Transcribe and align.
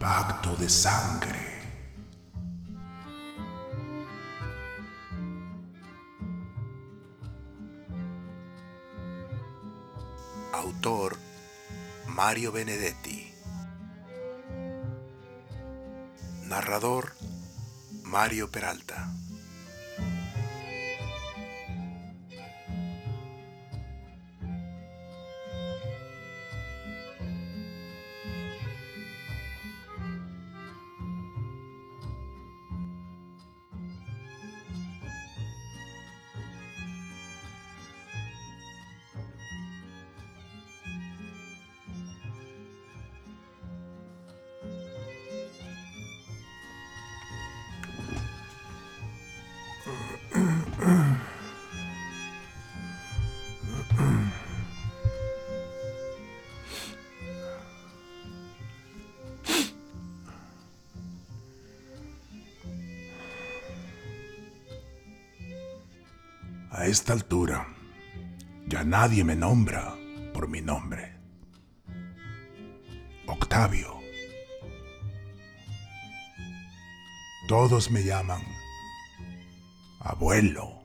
pacto 0.00 0.56
de 0.56 0.66
sangre. 0.66 1.60
Autor 10.52 11.18
Mario 12.06 12.50
Benedetti. 12.50 13.30
Narrador 16.46 17.12
Mario 18.04 18.50
Peralta. 18.50 19.19
Esta 66.90 67.12
altura, 67.12 67.68
ya 68.66 68.82
nadie 68.82 69.22
me 69.22 69.36
nombra 69.36 69.94
por 70.34 70.48
mi 70.48 70.60
nombre. 70.60 71.14
Octavio. 73.28 74.00
Todos 77.46 77.92
me 77.92 78.02
llaman 78.02 78.42
abuelo, 80.00 80.82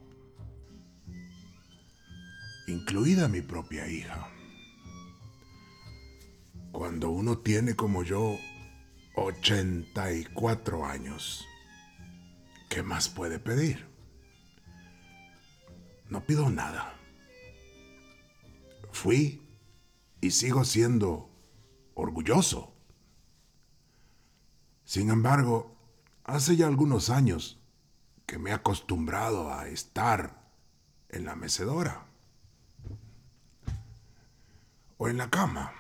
incluida 2.68 3.28
mi 3.28 3.42
propia 3.42 3.88
hija. 3.88 4.28
Cuando 6.72 7.10
uno 7.10 7.40
tiene 7.40 7.76
como 7.76 8.04
yo 8.04 8.38
84 9.16 10.86
años, 10.86 11.48
¿qué 12.70 12.84
más 12.84 13.10
puede 13.10 13.40
pedir? 13.40 13.95
No 16.10 16.26
pido 16.26 16.50
nada. 16.50 16.94
Fui 18.92 19.42
y 20.22 20.32
sigo 20.32 20.64
siendo 20.64 21.30
orgulloso. 21.96 22.74
Sin 24.84 25.10
embargo, 25.10 25.76
hace 26.24 26.56
ya 26.56 26.68
algunos 26.68 27.10
años 27.10 27.60
que 28.26 28.38
me 28.38 28.52
he 28.52 28.54
acostumbrado 28.54 29.52
a 29.52 29.68
estar 29.68 30.44
en 31.10 31.26
la 31.26 31.36
mecedora 31.36 32.06
o 34.98 35.10
en 35.10 35.18
la 35.18 35.30
cama. 35.30 35.74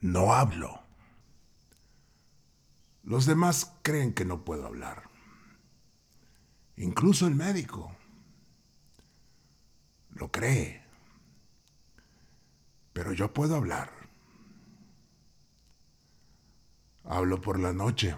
No 0.00 0.32
hablo. 0.32 0.80
Los 3.02 3.26
demás 3.26 3.72
creen 3.82 4.14
que 4.14 4.24
no 4.24 4.44
puedo 4.44 4.66
hablar 4.66 5.09
incluso 6.80 7.26
el 7.26 7.34
médico. 7.34 7.94
Lo 10.14 10.30
cree. 10.30 10.82
Pero 12.92 13.12
yo 13.12 13.32
puedo 13.32 13.54
hablar. 13.54 13.92
Hablo 17.04 17.40
por 17.40 17.58
la 17.58 17.72
noche, 17.72 18.16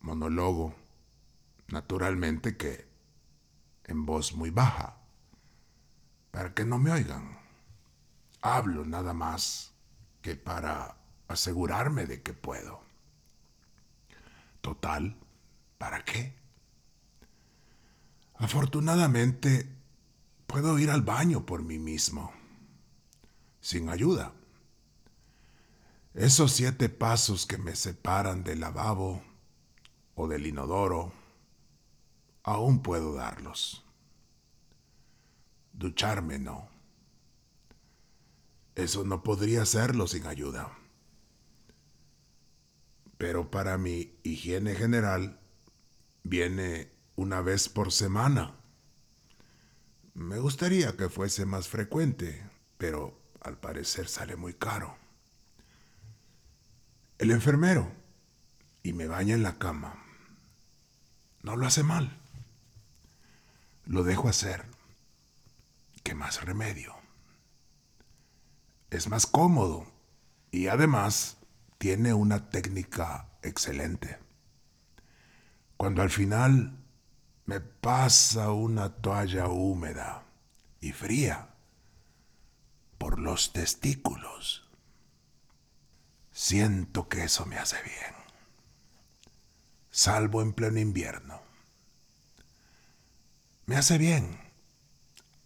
monólogo, 0.00 0.74
naturalmente 1.68 2.56
que 2.56 2.86
en 3.84 4.04
voz 4.04 4.34
muy 4.34 4.50
baja, 4.50 4.96
para 6.30 6.54
que 6.54 6.64
no 6.64 6.78
me 6.78 6.92
oigan. 6.92 7.38
Hablo 8.40 8.84
nada 8.84 9.14
más 9.14 9.72
que 10.22 10.36
para 10.36 10.96
asegurarme 11.28 12.06
de 12.06 12.22
que 12.22 12.34
puedo. 12.34 12.82
Total, 14.60 15.16
¿para 15.78 16.04
qué? 16.04 16.37
Afortunadamente, 18.38 19.68
puedo 20.46 20.78
ir 20.78 20.90
al 20.90 21.02
baño 21.02 21.44
por 21.44 21.62
mí 21.62 21.78
mismo, 21.78 22.32
sin 23.60 23.88
ayuda. 23.88 24.32
Esos 26.14 26.52
siete 26.52 26.88
pasos 26.88 27.46
que 27.46 27.58
me 27.58 27.74
separan 27.74 28.44
del 28.44 28.60
lavabo 28.60 29.22
o 30.14 30.28
del 30.28 30.46
inodoro, 30.46 31.12
aún 32.44 32.80
puedo 32.80 33.14
darlos. 33.14 33.84
Ducharme 35.72 36.38
no. 36.38 36.68
Eso 38.76 39.02
no 39.02 39.24
podría 39.24 39.62
hacerlo 39.62 40.06
sin 40.06 40.26
ayuda. 40.26 40.78
Pero 43.16 43.50
para 43.50 43.78
mi 43.78 44.16
higiene 44.22 44.76
general 44.76 45.40
viene 46.22 46.97
una 47.18 47.42
vez 47.42 47.68
por 47.68 47.90
semana. 47.90 48.54
Me 50.14 50.38
gustaría 50.38 50.96
que 50.96 51.08
fuese 51.08 51.46
más 51.46 51.66
frecuente, 51.66 52.48
pero 52.78 53.20
al 53.40 53.58
parecer 53.58 54.06
sale 54.08 54.36
muy 54.36 54.54
caro. 54.54 54.96
El 57.18 57.32
enfermero, 57.32 57.90
y 58.84 58.92
me 58.92 59.08
baña 59.08 59.34
en 59.34 59.42
la 59.42 59.58
cama. 59.58 60.00
No 61.42 61.56
lo 61.56 61.66
hace 61.66 61.82
mal. 61.82 62.16
Lo 63.84 64.04
dejo 64.04 64.28
hacer. 64.28 64.66
¿Qué 66.04 66.14
más 66.14 66.44
remedio? 66.44 66.94
Es 68.90 69.08
más 69.08 69.26
cómodo 69.26 69.90
y 70.52 70.68
además 70.68 71.36
tiene 71.78 72.14
una 72.14 72.48
técnica 72.48 73.26
excelente. 73.42 74.18
Cuando 75.76 76.02
al 76.02 76.10
final 76.10 76.77
me 77.48 77.60
pasa 77.60 78.52
una 78.52 78.90
toalla 78.90 79.48
húmeda 79.48 80.22
y 80.82 80.92
fría 80.92 81.48
por 82.98 83.18
los 83.18 83.54
testículos. 83.54 84.68
Siento 86.30 87.08
que 87.08 87.24
eso 87.24 87.46
me 87.46 87.56
hace 87.56 87.82
bien, 87.82 88.14
salvo 89.90 90.42
en 90.42 90.52
pleno 90.52 90.78
invierno. 90.78 91.40
Me 93.64 93.76
hace 93.76 93.96
bien, 93.96 94.38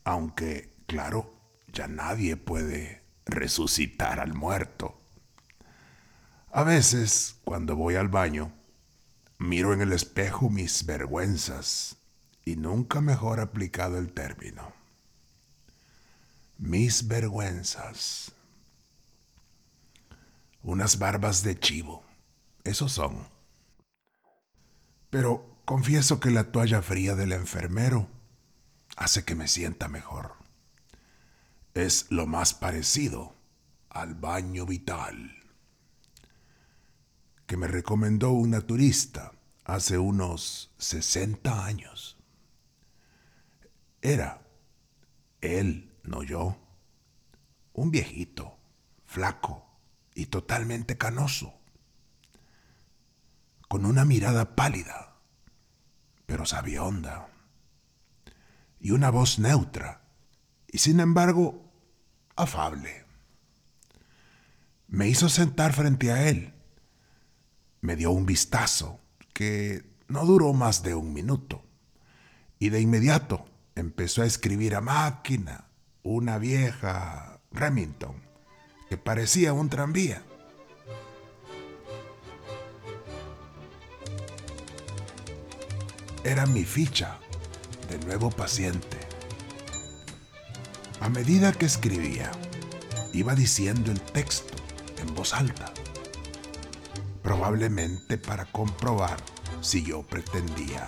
aunque, 0.02 0.74
claro, 0.88 1.32
ya 1.68 1.86
nadie 1.86 2.36
puede 2.36 3.04
resucitar 3.26 4.18
al 4.18 4.34
muerto. 4.34 5.00
A 6.50 6.64
veces, 6.64 7.36
cuando 7.44 7.76
voy 7.76 7.94
al 7.94 8.08
baño, 8.08 8.52
Miro 9.42 9.72
en 9.72 9.80
el 9.80 9.92
espejo 9.92 10.50
mis 10.50 10.86
vergüenzas 10.86 11.96
y 12.44 12.54
nunca 12.54 13.00
mejor 13.00 13.40
aplicado 13.40 13.98
el 13.98 14.12
término. 14.12 14.72
Mis 16.58 17.08
vergüenzas. 17.08 18.30
Unas 20.62 20.96
barbas 21.00 21.42
de 21.42 21.58
chivo, 21.58 22.04
esos 22.62 22.92
son. 22.92 23.26
Pero 25.10 25.58
confieso 25.64 26.20
que 26.20 26.30
la 26.30 26.52
toalla 26.52 26.80
fría 26.80 27.16
del 27.16 27.32
enfermero 27.32 28.06
hace 28.94 29.24
que 29.24 29.34
me 29.34 29.48
sienta 29.48 29.88
mejor. 29.88 30.36
Es 31.74 32.06
lo 32.10 32.28
más 32.28 32.54
parecido 32.54 33.34
al 33.90 34.14
baño 34.14 34.66
vital 34.66 35.41
que 37.52 37.58
me 37.58 37.68
recomendó 37.68 38.30
una 38.30 38.62
turista 38.62 39.32
hace 39.66 39.98
unos 39.98 40.72
60 40.78 41.66
años. 41.66 42.16
Era, 44.00 44.40
él, 45.42 45.92
no 46.02 46.22
yo, 46.22 46.56
un 47.74 47.90
viejito, 47.90 48.56
flaco 49.04 49.66
y 50.14 50.24
totalmente 50.24 50.96
canoso, 50.96 51.52
con 53.68 53.84
una 53.84 54.06
mirada 54.06 54.56
pálida, 54.56 55.18
pero 56.24 56.46
sabionda, 56.46 57.28
y 58.80 58.92
una 58.92 59.10
voz 59.10 59.38
neutra, 59.38 60.00
y 60.68 60.78
sin 60.78 61.00
embargo 61.00 61.70
afable. 62.34 63.04
Me 64.88 65.06
hizo 65.06 65.28
sentar 65.28 65.74
frente 65.74 66.12
a 66.12 66.30
él. 66.30 66.51
Me 67.82 67.96
dio 67.96 68.12
un 68.12 68.26
vistazo 68.26 69.00
que 69.34 69.84
no 70.06 70.24
duró 70.24 70.52
más 70.52 70.84
de 70.84 70.94
un 70.94 71.12
minuto. 71.12 71.64
Y 72.60 72.68
de 72.68 72.80
inmediato 72.80 73.44
empezó 73.74 74.22
a 74.22 74.26
escribir 74.26 74.76
a 74.76 74.80
máquina 74.80 75.66
una 76.04 76.38
vieja 76.38 77.40
Remington 77.50 78.14
que 78.88 78.96
parecía 78.96 79.52
un 79.52 79.68
tranvía. 79.68 80.22
Era 86.22 86.46
mi 86.46 86.64
ficha 86.64 87.18
de 87.88 87.98
nuevo 88.06 88.30
paciente. 88.30 88.98
A 91.00 91.08
medida 91.08 91.52
que 91.52 91.66
escribía, 91.66 92.30
iba 93.12 93.34
diciendo 93.34 93.90
el 93.90 94.00
texto 94.00 94.54
en 94.98 95.12
voz 95.16 95.34
alta, 95.34 95.72
probablemente 97.32 98.18
para 98.18 98.44
comprobar 98.44 99.16
si 99.62 99.82
yo 99.82 100.02
pretendía 100.02 100.86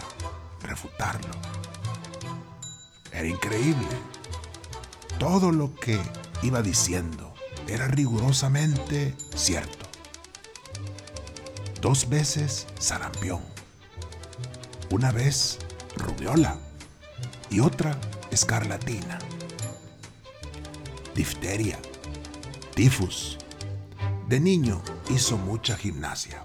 refutarlo. 0.61 1.35
Era 3.11 3.27
increíble. 3.27 3.89
Todo 5.19 5.51
lo 5.51 5.75
que 5.75 5.99
iba 6.43 6.61
diciendo 6.61 7.33
era 7.67 7.89
rigurosamente 7.89 9.15
cierto. 9.35 9.87
Dos 11.81 12.11
veces 12.11 12.67
sarampión. 12.79 13.41
Una 14.91 15.13
vez 15.13 15.59
rubiola 15.97 16.59
y 17.49 17.61
otra 17.61 17.99
escarlatina. 18.31 19.19
Difteria, 21.15 21.79
tifus. 22.75 23.39
De 24.29 24.41
niño 24.41 24.83
hizo 25.09 25.37
mucha 25.37 25.77
gimnasia. 25.77 26.45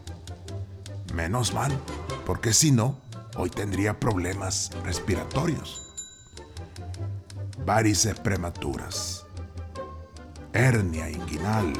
Menos 1.13 1.53
mal, 1.53 1.71
porque 2.25 2.53
si 2.53 2.71
no, 2.71 2.97
hoy 3.35 3.49
tendría 3.49 3.99
problemas 3.99 4.71
respiratorios. 4.83 5.81
Varices 7.65 8.19
prematuras. 8.19 9.25
Hernia 10.53 11.09
inguinal 11.09 11.73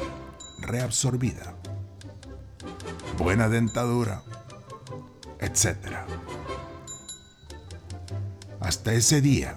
reabsorbida. 0.60 1.54
Buena 3.18 3.48
dentadura, 3.48 4.22
etc. 5.40 5.76
Hasta 8.60 8.92
ese 8.92 9.20
día 9.20 9.56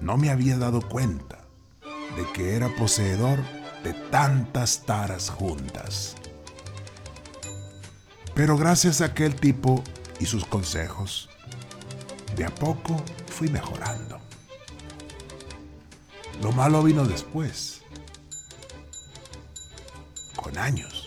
no 0.00 0.16
me 0.16 0.30
había 0.30 0.58
dado 0.58 0.80
cuenta 0.80 1.44
de 2.16 2.24
que 2.32 2.56
era 2.56 2.68
poseedor 2.76 3.38
de 3.82 3.92
tantas 4.10 4.84
taras 4.84 5.30
juntas. 5.30 6.16
Pero 8.34 8.56
gracias 8.56 9.00
a 9.00 9.06
aquel 9.06 9.34
tipo 9.34 9.82
y 10.20 10.26
sus 10.26 10.44
consejos, 10.44 11.28
de 12.36 12.44
a 12.44 12.54
poco 12.54 12.96
fui 13.26 13.48
mejorando. 13.48 14.20
Lo 16.42 16.52
malo 16.52 16.82
vino 16.82 17.04
después, 17.04 17.82
con 20.36 20.56
años 20.56 21.06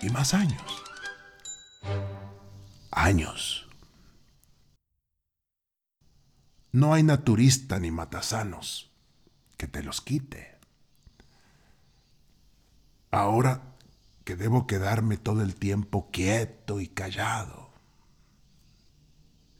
y 0.00 0.08
más 0.08 0.32
años. 0.32 0.62
Años. 2.90 3.68
No 6.72 6.94
hay 6.94 7.02
naturista 7.02 7.78
ni 7.78 7.90
matasanos 7.90 8.89
que 9.60 9.68
te 9.68 9.82
los 9.82 10.00
quite. 10.00 10.56
Ahora 13.10 13.74
que 14.24 14.34
debo 14.34 14.66
quedarme 14.66 15.18
todo 15.18 15.42
el 15.42 15.54
tiempo 15.54 16.10
quieto 16.10 16.80
y 16.80 16.88
callado. 16.88 17.68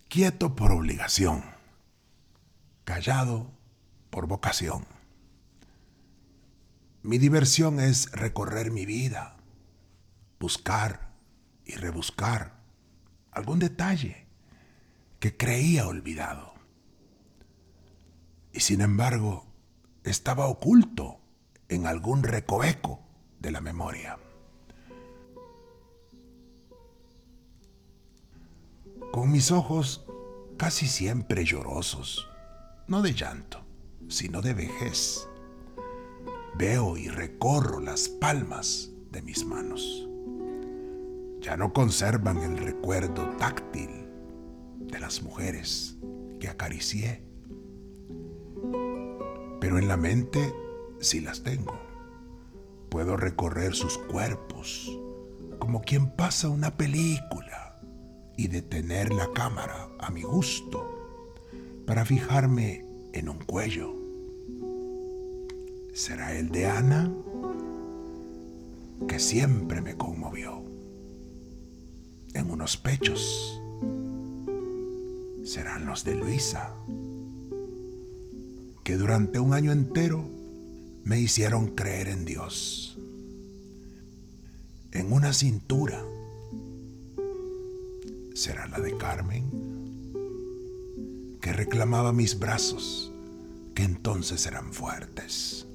Quieto 0.09 0.57
por 0.57 0.73
obligación, 0.73 1.45
callado 2.85 3.51
por 4.09 4.27
vocación. 4.27 4.87
Mi 7.03 7.19
diversión 7.19 7.79
es 7.79 8.11
recorrer 8.13 8.71
mi 8.71 8.87
vida, 8.87 9.37
buscar 10.39 11.11
y 11.67 11.75
rebuscar 11.75 12.55
algún 13.33 13.59
detalle 13.59 14.25
que 15.19 15.37
creía 15.37 15.87
olvidado. 15.87 16.55
Y 18.55 18.61
sin 18.61 18.81
embargo, 18.81 19.50
estaba 20.11 20.49
oculto 20.49 21.21
en 21.69 21.87
algún 21.87 22.23
recoveco 22.23 23.01
de 23.39 23.51
la 23.53 23.61
memoria. 23.61 24.19
Con 29.13 29.31
mis 29.31 29.51
ojos 29.51 30.05
casi 30.57 30.87
siempre 30.87 31.45
llorosos, 31.45 32.29
no 32.87 33.03
de 33.03 33.15
llanto, 33.15 33.65
sino 34.09 34.43
de 34.43 34.53
vejez, 34.53 35.29
veo 36.57 36.97
y 36.97 37.09
recorro 37.09 37.81
las 37.81 38.09
palmas 38.09 38.91
de 39.11 39.23
mis 39.23 39.45
manos. 39.45 40.09
Ya 41.41 41.57
no 41.57 41.73
conservan 41.73 42.39
el 42.39 42.59
recuerdo 42.59 43.29
táctil 43.37 44.09
de 44.81 44.99
las 44.99 45.23
mujeres 45.23 45.97
que 46.39 46.49
acaricié, 46.49 47.30
pero 49.61 49.79
en 49.79 49.89
la 49.89 49.97
mente 49.97 50.53
sí 51.01 51.21
las 51.21 51.43
tengo. 51.43 51.79
Puedo 52.89 53.17
recorrer 53.17 53.75
sus 53.75 53.99
cuerpos 53.99 54.91
como 55.61 55.83
quien 55.83 56.11
pasa 56.11 56.49
una 56.49 56.77
película 56.77 57.79
y 58.37 58.49
detener 58.49 59.13
la 59.13 59.31
cámara 59.33 59.89
a 60.01 60.11
mi 60.11 60.23
gusto 60.23 60.89
para 61.87 62.05
fijarme 62.05 62.85
en 63.13 63.29
un 63.29 63.39
cuello. 63.39 63.95
¿Será 65.93 66.35
el 66.37 66.49
de 66.49 66.67
Ana? 66.67 67.13
Que 69.07 69.19
siempre 69.19 69.81
me 69.81 69.97
conmovió. 69.97 70.63
En 72.33 72.51
unos 72.51 72.77
pechos. 72.77 73.61
¿Serán 75.45 75.87
los 75.87 76.05
de 76.05 76.15
Luisa? 76.15 76.75
Que 78.91 78.97
durante 78.97 79.39
un 79.39 79.55
año 79.55 79.71
entero 79.71 80.29
me 81.05 81.21
hicieron 81.21 81.77
creer 81.77 82.09
en 82.09 82.25
Dios. 82.25 82.99
En 84.91 85.13
una 85.13 85.33
cintura. 85.33 86.03
¿Será 88.35 88.67
la 88.67 88.81
de 88.81 88.97
Carmen? 88.97 89.45
Que 91.41 91.53
reclamaba 91.53 92.13
mis 92.13 92.37
brazos, 92.37 93.13
que 93.77 93.85
entonces 93.85 94.45
eran 94.47 94.73
fuertes. 94.73 95.69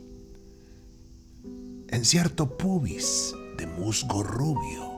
En 1.87 2.03
cierto 2.03 2.57
pubis 2.57 3.33
de 3.57 3.65
musgo 3.65 4.23
rubio, 4.23 4.91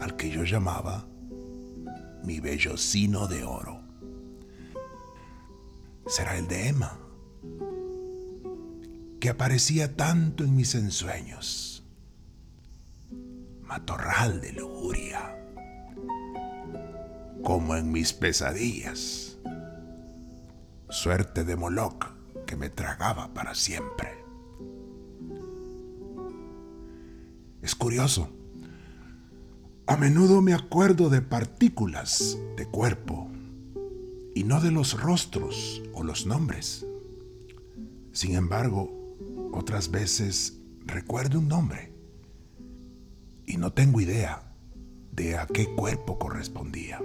al 0.00 0.16
que 0.16 0.30
yo 0.30 0.44
llamaba 0.44 1.06
mi 2.24 2.40
bellocino 2.40 3.26
de 3.26 3.44
oro. 3.44 3.73
Será 6.06 6.36
el 6.36 6.48
de 6.48 6.68
Emma 6.68 6.98
que 9.24 9.30
aparecía 9.30 9.96
tanto 9.96 10.44
en 10.44 10.54
mis 10.54 10.74
ensueños. 10.74 11.82
Matorral 13.62 14.42
de 14.42 14.52
lujuria, 14.52 15.34
como 17.42 17.74
en 17.74 17.90
mis 17.90 18.12
pesadillas. 18.12 19.38
Suerte 20.90 21.44
de 21.44 21.56
Moloch 21.56 22.04
que 22.44 22.54
me 22.56 22.68
tragaba 22.68 23.32
para 23.32 23.54
siempre. 23.54 24.22
Es 27.62 27.74
curioso. 27.74 28.28
A 29.86 29.96
menudo 29.96 30.42
me 30.42 30.52
acuerdo 30.52 31.08
de 31.08 31.22
partículas 31.22 32.36
de 32.58 32.66
cuerpo 32.66 33.30
y 34.34 34.44
no 34.44 34.60
de 34.60 34.70
los 34.70 35.00
rostros 35.00 35.82
o 35.92 36.02
los 36.02 36.26
nombres. 36.26 36.86
Sin 38.12 38.34
embargo, 38.34 38.90
otras 39.52 39.90
veces 39.90 40.58
recuerdo 40.84 41.38
un 41.38 41.48
nombre 41.48 41.92
y 43.46 43.56
no 43.56 43.72
tengo 43.72 44.00
idea 44.00 44.42
de 45.12 45.36
a 45.36 45.46
qué 45.46 45.66
cuerpo 45.74 46.18
correspondía. 46.18 47.00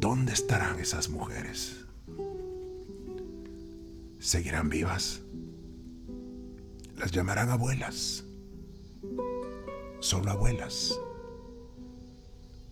¿Dónde 0.00 0.32
estarán 0.32 0.80
esas 0.80 1.08
mujeres? 1.08 1.84
¿Seguirán 4.18 4.68
vivas? 4.68 5.20
Las 6.96 7.12
llamarán 7.12 7.50
abuelas. 7.50 8.24
Solo 10.00 10.30
abuelas. 10.30 10.98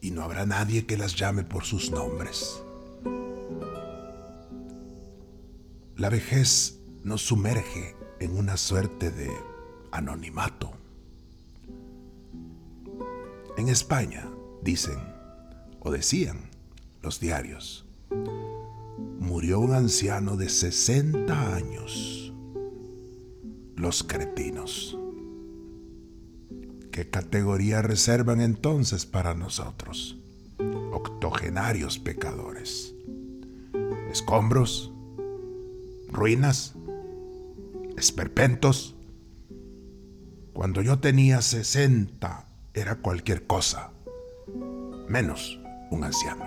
Y 0.00 0.10
no 0.10 0.22
habrá 0.22 0.46
nadie 0.46 0.86
que 0.86 0.96
las 0.96 1.16
llame 1.16 1.44
por 1.44 1.64
sus 1.64 1.90
nombres. 1.90 2.62
La 5.96 6.08
vejez 6.08 6.78
nos 7.02 7.22
sumerge 7.22 7.96
en 8.20 8.36
una 8.36 8.56
suerte 8.56 9.10
de 9.10 9.30
anonimato. 9.90 10.72
En 13.56 13.68
España, 13.68 14.28
dicen, 14.62 14.98
o 15.80 15.90
decían 15.90 16.50
los 17.02 17.18
diarios, 17.20 17.86
murió 19.18 19.60
un 19.60 19.72
anciano 19.72 20.36
de 20.36 20.48
60 20.48 21.54
años. 21.54 22.32
Los 23.76 24.02
cretinos. 24.02 24.97
¿Qué 26.98 27.08
categoría 27.08 27.80
reservan 27.80 28.40
entonces 28.40 29.06
para 29.06 29.32
nosotros? 29.32 30.18
Octogenarios 30.92 32.00
pecadores. 32.00 32.92
Escombros, 34.10 34.92
ruinas, 36.08 36.74
esperpentos. 37.96 38.96
Cuando 40.52 40.82
yo 40.82 40.98
tenía 40.98 41.40
60 41.40 42.46
era 42.74 42.96
cualquier 42.96 43.46
cosa, 43.46 43.92
menos 45.08 45.60
un 45.92 46.02
anciano. 46.02 46.46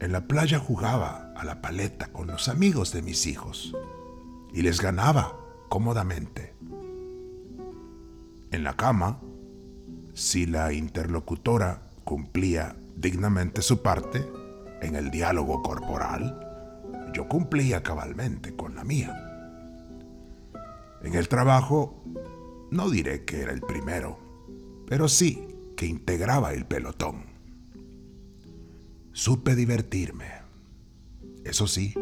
En 0.00 0.10
la 0.10 0.26
playa 0.26 0.58
jugaba 0.58 1.32
a 1.36 1.44
la 1.44 1.62
paleta 1.62 2.08
con 2.08 2.26
los 2.26 2.48
amigos 2.48 2.92
de 2.92 3.02
mis 3.02 3.24
hijos 3.28 3.72
y 4.52 4.62
les 4.62 4.80
ganaba 4.80 5.38
cómodamente. 5.68 6.55
En 8.56 8.64
la 8.64 8.74
cama, 8.74 9.20
si 10.14 10.46
la 10.46 10.72
interlocutora 10.72 11.82
cumplía 12.04 12.74
dignamente 12.96 13.60
su 13.60 13.82
parte 13.82 14.26
en 14.80 14.96
el 14.96 15.10
diálogo 15.10 15.62
corporal, 15.62 16.40
yo 17.12 17.28
cumplía 17.28 17.82
cabalmente 17.82 18.56
con 18.56 18.74
la 18.74 18.82
mía. 18.82 19.14
En 21.02 21.14
el 21.14 21.28
trabajo, 21.28 22.02
no 22.70 22.88
diré 22.88 23.26
que 23.26 23.42
era 23.42 23.52
el 23.52 23.60
primero, 23.60 24.18
pero 24.88 25.06
sí 25.06 25.48
que 25.76 25.84
integraba 25.84 26.54
el 26.54 26.64
pelotón. 26.64 27.26
Supe 29.12 29.54
divertirme, 29.54 30.30
eso 31.44 31.66
sí, 31.66 31.92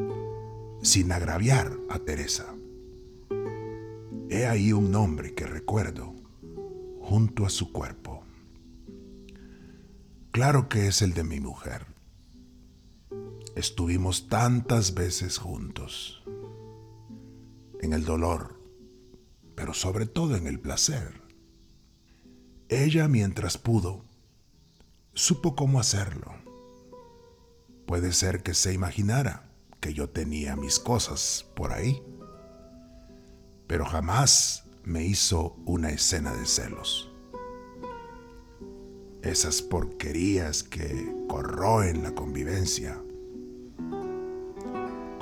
sin 0.82 1.10
agraviar 1.10 1.72
a 1.90 1.98
Teresa. 1.98 2.46
He 4.30 4.46
ahí 4.46 4.72
un 4.72 4.92
nombre 4.92 5.34
que 5.34 5.46
recuerdo 5.46 6.13
junto 7.04 7.44
a 7.44 7.50
su 7.50 7.70
cuerpo. 7.70 8.24
Claro 10.32 10.70
que 10.70 10.88
es 10.88 11.02
el 11.02 11.12
de 11.12 11.22
mi 11.22 11.38
mujer. 11.38 11.86
Estuvimos 13.54 14.28
tantas 14.28 14.94
veces 14.94 15.36
juntos, 15.36 16.24
en 17.82 17.92
el 17.92 18.06
dolor, 18.06 18.58
pero 19.54 19.74
sobre 19.74 20.06
todo 20.06 20.34
en 20.34 20.46
el 20.46 20.58
placer. 20.58 21.20
Ella, 22.70 23.06
mientras 23.06 23.58
pudo, 23.58 24.02
supo 25.12 25.54
cómo 25.54 25.80
hacerlo. 25.80 26.34
Puede 27.86 28.14
ser 28.14 28.42
que 28.42 28.54
se 28.54 28.72
imaginara 28.72 29.50
que 29.78 29.92
yo 29.92 30.08
tenía 30.08 30.56
mis 30.56 30.78
cosas 30.78 31.44
por 31.54 31.74
ahí, 31.74 32.02
pero 33.66 33.84
jamás 33.84 34.63
me 34.84 35.04
hizo 35.04 35.56
una 35.64 35.90
escena 35.90 36.32
de 36.34 36.46
celos. 36.46 37.10
Esas 39.22 39.62
porquerías 39.62 40.62
que 40.62 41.14
corroen 41.28 42.02
la 42.02 42.14
convivencia 42.14 43.00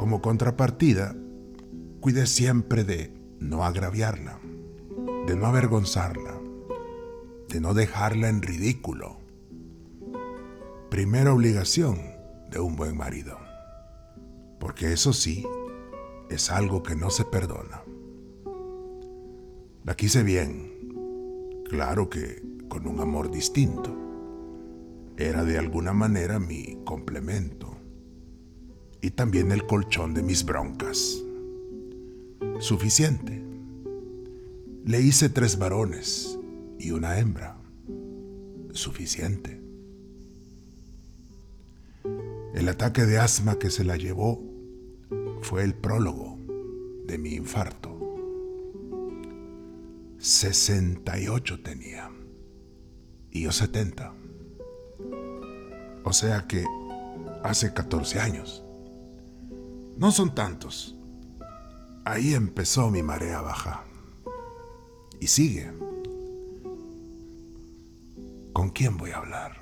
como 0.03 0.21
contrapartida, 0.21 1.15
cuide 2.01 2.27
siempre 2.27 2.83
de 2.83 3.15
no 3.39 3.65
agraviarla, 3.65 4.41
de 5.29 5.37
no 5.37 5.47
avergonzarla, 5.47 6.41
de 7.49 7.61
no 7.61 7.73
dejarla 7.73 8.29
en 8.29 8.43
ridículo. 8.43 9.21
Primera 10.91 11.33
obligación 11.33 12.01
de 12.51 12.59
un 12.59 12.75
buen 12.75 12.97
marido, 12.97 13.39
porque 14.59 14.93
eso 14.93 15.13
sí 15.13 15.47
es 16.31 16.51
algo 16.51 16.83
que 16.83 16.97
no 16.97 17.09
se 17.11 17.25
perdona. 17.25 17.82
La 19.85 19.97
quise 19.97 20.23
bien, 20.23 21.65
claro 21.69 22.09
que 22.09 22.41
con 22.69 22.87
un 22.87 23.01
amor 23.01 23.33
distinto. 23.33 23.99
Era 25.17 25.45
de 25.45 25.59
alguna 25.59 25.93
manera 25.93 26.39
mi 26.39 26.79
complemento 26.85 27.77
y 29.01 29.11
también 29.11 29.51
el 29.51 29.67
colchón 29.67 30.15
de 30.15 30.23
mis 30.23 30.45
broncas. 30.45 31.21
Suficiente. 32.61 33.43
Le 34.85 35.01
hice 35.01 35.29
tres 35.29 35.59
varones 35.59 36.39
y 36.79 36.93
una 36.93 37.19
hembra. 37.19 37.59
Suficiente. 38.71 39.61
El 42.55 42.69
ataque 42.69 43.05
de 43.05 43.19
asma 43.19 43.59
que 43.59 43.69
se 43.69 43.83
la 43.83 43.97
llevó 43.97 44.41
fue 45.41 45.65
el 45.65 45.75
prólogo 45.75 46.39
de 47.07 47.19
mi 47.19 47.35
infarto. 47.35 47.92
68 50.23 51.65
tenía 51.65 52.09
y 53.33 53.43
yo 53.43 53.51
70. 53.51 54.15
O 56.05 56.13
sea 56.13 56.47
que 56.47 56.65
hace 57.43 57.75
14 57.75 58.21
años. 58.21 58.63
No 59.97 60.13
son 60.13 60.33
tantos. 60.33 60.95
Ahí 62.05 62.35
empezó 62.35 62.89
mi 62.89 63.03
marea 63.03 63.41
baja. 63.41 63.83
Y 65.19 65.27
sigue. 65.27 65.73
¿Con 68.53 68.71
quién 68.71 68.97
voy 68.99 69.11
a 69.11 69.17
hablar? 69.17 69.61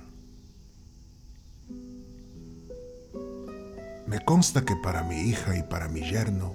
Me 4.07 4.23
consta 4.27 4.67
que 4.67 4.77
para 4.77 5.05
mi 5.05 5.23
hija 5.23 5.57
y 5.57 5.63
para 5.63 5.89
mi 5.89 6.03
yerno 6.03 6.55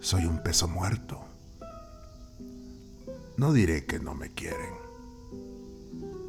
soy 0.00 0.24
un 0.26 0.42
peso 0.42 0.66
muerto. 0.66 1.23
No 3.36 3.52
diré 3.52 3.84
que 3.84 3.98
no 3.98 4.14
me 4.14 4.30
quieren, 4.30 4.74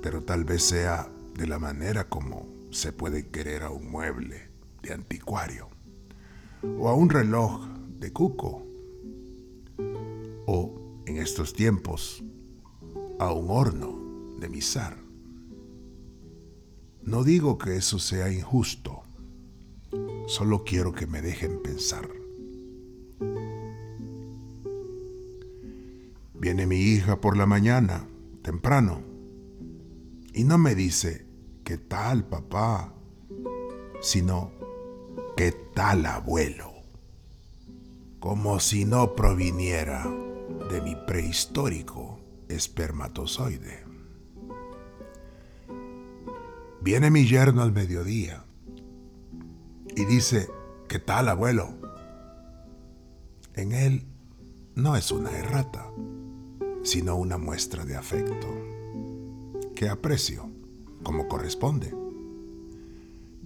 pero 0.02 0.24
tal 0.24 0.44
vez 0.44 0.64
sea 0.64 1.08
de 1.36 1.46
la 1.46 1.60
manera 1.60 2.10
como 2.10 2.48
se 2.72 2.92
puede 2.92 3.28
querer 3.28 3.62
a 3.62 3.70
un 3.70 3.92
mueble 3.92 4.50
de 4.82 4.94
anticuario 4.94 5.70
o 6.64 6.90
a 6.90 6.96
un 6.96 7.10
reloj 7.10 7.68
de 8.00 8.12
cuco 8.12 8.66
o 10.48 11.02
en 11.06 11.18
estos 11.18 11.54
tiempos 11.54 12.24
a 13.20 13.32
un 13.32 13.52
horno 13.52 14.38
de 14.40 14.50
misar. 14.50 14.98
No 17.04 17.24
digo 17.24 17.60
que 17.60 17.76
eso 17.76 18.00
sea 18.00 18.32
injusto, 18.32 19.04
solo 20.26 20.64
quiero 20.64 20.92
que 20.92 21.06
me 21.06 21.22
dejen 21.22 21.62
pensar. 21.62 22.25
Viene 26.46 26.68
mi 26.68 26.76
hija 26.76 27.22
por 27.22 27.38
la 27.38 27.48
mañana, 27.48 28.08
temprano, 28.44 29.02
y 30.32 30.44
no 30.44 30.60
me 30.60 30.76
dice, 30.76 31.26
¿qué 31.64 31.80
tal 31.80 32.24
papá? 32.24 32.94
sino, 34.00 34.52
¿Qué 35.36 35.52
tal 35.74 36.06
abuelo? 36.06 36.72
Como 38.20 38.60
si 38.60 38.86
no 38.86 39.16
proviniera 39.16 40.06
de 40.70 40.82
mi 40.82 40.96
prehistórico 41.08 42.20
espermatozoide. 42.48 43.84
Viene 46.80 47.10
mi 47.10 47.26
yerno 47.26 47.64
al 47.64 47.72
mediodía 47.72 48.46
y 49.96 50.06
dice, 50.06 50.48
¿qué 50.88 51.00
tal 51.00 51.28
abuelo? 51.28 51.74
En 53.56 53.72
él 53.72 54.06
no 54.76 54.96
es 54.96 55.12
una 55.12 55.32
errata, 55.32 55.90
sino 56.86 57.16
una 57.16 57.40
muestra 57.40 57.84
de 57.84 57.96
afecto, 57.96 58.48
que 59.76 59.90
aprecio 59.90 60.52
como 61.02 61.28
corresponde, 61.28 61.92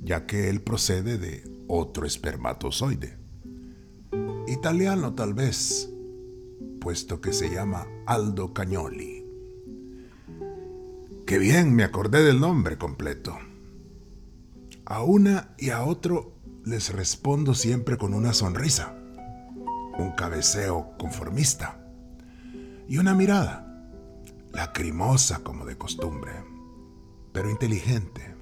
ya 0.03 0.25
que 0.25 0.49
él 0.49 0.61
procede 0.61 1.17
de 1.17 1.43
otro 1.69 2.05
espermatozoide. 2.05 3.17
Italiano 4.45 5.13
tal 5.15 5.33
vez, 5.33 5.89
puesto 6.81 7.21
que 7.21 7.31
se 7.31 7.49
llama 7.49 7.87
Aldo 8.05 8.53
Cagnoli. 8.53 9.25
Qué 11.25 11.37
bien, 11.37 11.73
me 11.73 11.85
acordé 11.85 12.23
del 12.23 12.41
nombre 12.41 12.77
completo. 12.77 13.37
A 14.85 15.03
una 15.03 15.55
y 15.57 15.69
a 15.69 15.83
otro 15.83 16.33
les 16.65 16.91
respondo 16.91 17.53
siempre 17.53 17.97
con 17.97 18.13
una 18.13 18.33
sonrisa, 18.33 18.97
un 19.97 20.11
cabeceo 20.17 20.97
conformista 20.97 21.78
y 22.89 22.97
una 22.97 23.15
mirada, 23.15 23.65
lacrimosa 24.51 25.39
como 25.39 25.65
de 25.65 25.77
costumbre, 25.77 26.33
pero 27.31 27.49
inteligente 27.49 28.39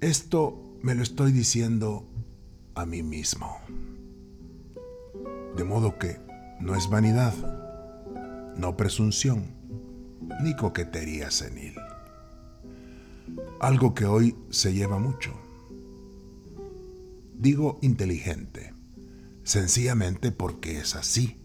esto 0.00 0.78
me 0.82 0.94
lo 0.94 1.02
estoy 1.02 1.32
diciendo 1.32 2.06
a 2.74 2.84
mí 2.84 3.02
mismo. 3.02 3.58
De 5.56 5.64
modo 5.64 5.98
que 5.98 6.20
no 6.60 6.76
es 6.76 6.90
vanidad, 6.90 7.34
no 8.56 8.76
presunción, 8.76 9.46
ni 10.42 10.54
coquetería 10.54 11.30
senil. 11.30 11.74
Algo 13.58 13.94
que 13.94 14.04
hoy 14.04 14.36
se 14.50 14.74
lleva 14.74 14.98
mucho. 14.98 15.32
Digo 17.34 17.78
inteligente, 17.80 18.74
sencillamente 19.44 20.30
porque 20.30 20.78
es 20.78 20.94
así. 20.94 21.40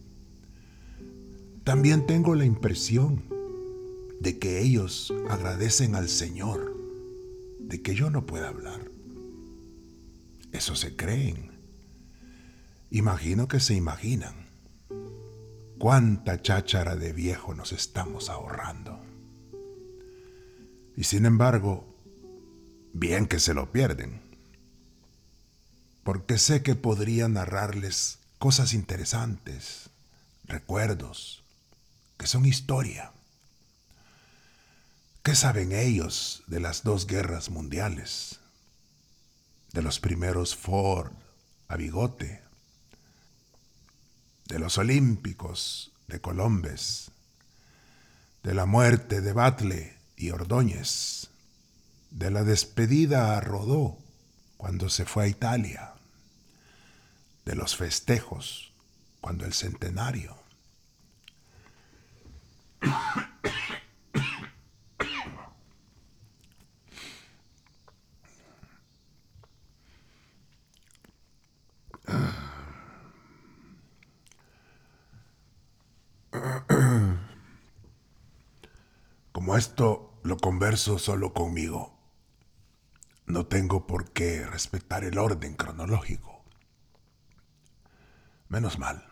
También 1.64 2.08
tengo 2.08 2.36
la 2.36 2.46
impresión 2.46 3.24
de 4.20 4.40
que 4.40 4.62
ellos 4.62 5.14
agradecen 5.30 5.96
al 5.96 6.10
Señor 6.10 6.76
de 7.60 7.82
que 7.82 7.96
yo 7.96 8.10
no 8.10 8.26
pueda 8.26 8.50
hablar. 8.50 8.92
Eso 10.52 10.76
se 10.76 10.96
creen. 10.96 11.52
Imagino 12.90 13.48
que 13.48 13.60
se 13.60 13.76
imaginan. 13.76 14.50
Cuánta 15.80 16.42
cháchara 16.42 16.96
de 16.96 17.14
viejo 17.14 17.54
nos 17.54 17.72
estamos 17.72 18.30
ahorrando. 18.30 19.00
Y 20.98 21.06
sin 21.06 21.26
embargo, 21.26 21.96
bien 22.92 23.26
que 23.26 23.40
se 23.40 23.54
lo 23.54 23.72
pierden. 23.72 24.22
Porque 26.04 26.38
sé 26.38 26.64
que 26.64 26.76
podría 26.76 27.30
narrarles 27.30 28.20
cosas 28.38 28.74
interesantes, 28.74 29.92
recuerdos, 30.44 31.41
que 32.22 32.28
son 32.28 32.46
historia. 32.46 33.12
¿Qué 35.24 35.34
saben 35.34 35.72
ellos 35.72 36.44
de 36.46 36.60
las 36.60 36.84
dos 36.84 37.08
guerras 37.08 37.50
mundiales? 37.50 38.40
De 39.74 39.82
los 39.82 40.00
primeros 40.00 40.56
Ford 40.56 41.14
a 41.68 41.78
bigote, 41.78 42.44
de 44.46 44.60
los 44.60 44.78
Olímpicos 44.78 45.94
de 46.08 46.22
Colombes, 46.22 47.10
de 48.44 48.54
la 48.54 48.68
muerte 48.68 49.22
de 49.22 49.34
Batle 49.34 49.98
y 50.16 50.30
Ordóñez, 50.30 51.32
de 52.12 52.30
la 52.30 52.44
despedida 52.44 53.36
a 53.36 53.42
Rodó 53.42 53.98
cuando 54.58 54.90
se 54.90 55.06
fue 55.06 55.24
a 55.24 55.28
Italia, 55.28 55.96
de 57.46 57.56
los 57.56 57.76
festejos 57.76 58.74
cuando 59.22 59.44
el 59.46 59.54
centenario. 59.54 60.41
Como 79.32 79.58
esto 79.58 80.20
lo 80.24 80.38
converso 80.38 81.00
solo 81.00 81.34
conmigo, 81.34 81.98
no 83.26 83.48
tengo 83.48 83.88
por 83.88 84.12
qué 84.12 84.46
respetar 84.46 85.04
el 85.04 85.18
orden 85.18 85.56
cronológico. 85.56 86.44
Menos 88.48 88.78
mal. 88.78 89.08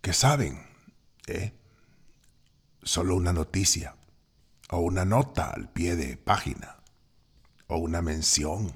Que 0.00 0.12
saben, 0.12 0.66
¿eh? 1.26 1.54
Solo 2.86 3.16
una 3.16 3.32
noticia, 3.32 3.96
o 4.70 4.78
una 4.78 5.04
nota 5.04 5.50
al 5.50 5.68
pie 5.68 5.96
de 5.96 6.16
página, 6.16 6.76
o 7.66 7.78
una 7.78 8.00
mención 8.00 8.72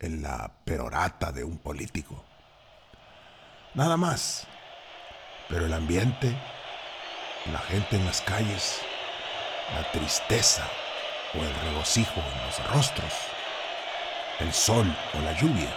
en 0.00 0.22
la 0.22 0.52
perorata 0.66 1.32
de 1.32 1.42
un 1.42 1.56
político. 1.56 2.22
Nada 3.72 3.96
más. 3.96 4.46
Pero 5.48 5.64
el 5.64 5.72
ambiente, 5.72 6.36
la 7.50 7.58
gente 7.60 7.96
en 7.96 8.04
las 8.04 8.20
calles, 8.20 8.80
la 9.74 9.90
tristeza 9.92 10.68
o 11.32 11.38
el 11.38 11.54
regocijo 11.70 12.20
en 12.20 12.46
los 12.46 12.70
rostros, 12.74 13.14
el 14.40 14.52
sol 14.52 14.94
o 15.14 15.20
la 15.22 15.32
lluvia 15.40 15.72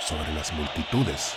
sobre 0.00 0.32
las 0.34 0.52
multitudes, 0.52 1.34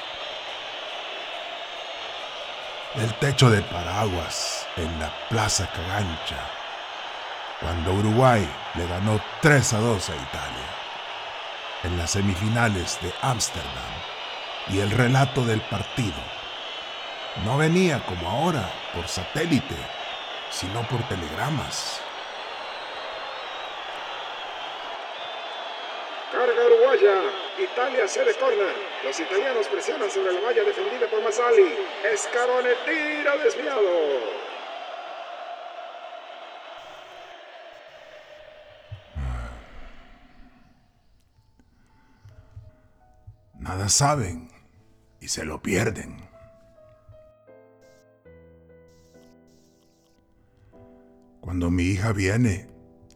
el 2.98 3.14
techo 3.16 3.50
de 3.50 3.62
paraguas 3.62 4.66
en 4.78 5.00
la 5.00 5.12
Plaza 5.28 5.70
Cagancha, 5.70 6.40
cuando 7.60 7.94
Uruguay 7.94 8.48
le 8.76 8.88
ganó 8.88 9.20
3 9.42 9.74
a 9.74 9.80
2 9.80 10.10
a 10.10 10.16
Italia, 10.16 10.68
en 11.84 11.98
las 11.98 12.12
semifinales 12.12 12.98
de 13.02 13.14
Ámsterdam, 13.22 13.70
y 14.70 14.80
el 14.80 14.92
relato 14.92 15.44
del 15.44 15.60
partido 15.62 16.16
no 17.44 17.58
venía 17.58 18.00
como 18.06 18.30
ahora 18.30 18.70
por 18.94 19.08
satélite, 19.10 19.76
sino 20.50 20.82
por 20.88 21.04
telegramas. 21.10 22.05
Italia 27.58 28.08
se 28.08 28.20
corner. 28.36 28.76
Los 29.04 29.20
italianos 29.20 29.68
presionan 29.68 30.12
sobre 30.12 30.34
la 30.34 30.42
valla 30.42 30.64
defendida 30.64 31.10
por 31.10 31.24
Mazzali. 31.24 31.78
Escarone 32.12 32.72
tira 32.86 33.38
desviado. 33.38 34.46
Nada 43.54 43.90
saben 43.90 44.50
y 45.22 45.30
se 45.30 45.46
lo 45.46 45.62
pierden. 45.62 46.30
Cuando 51.40 51.72
mi 51.72 51.84
hija 51.84 52.12
viene 52.12 52.68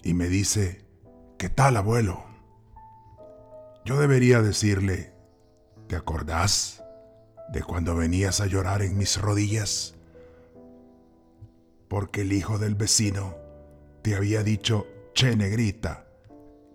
y 0.02 0.14
me 0.14 0.28
dice, 0.28 0.86
¿qué 1.38 1.50
tal 1.50 1.76
abuelo? 1.76 2.29
Yo 3.90 3.98
debería 3.98 4.44
decirle, 4.44 5.14
¿te 5.88 5.96
acordás 5.96 6.84
de 7.52 7.64
cuando 7.64 7.96
venías 7.96 8.40
a 8.40 8.46
llorar 8.46 8.84
en 8.84 8.96
mis 8.96 9.20
rodillas? 9.20 9.96
Porque 11.88 12.22
el 12.22 12.32
hijo 12.32 12.60
del 12.60 12.76
vecino 12.76 13.36
te 14.04 14.16
había 14.16 14.44
dicho, 14.44 14.86
che 15.16 15.36
negrita, 15.36 16.06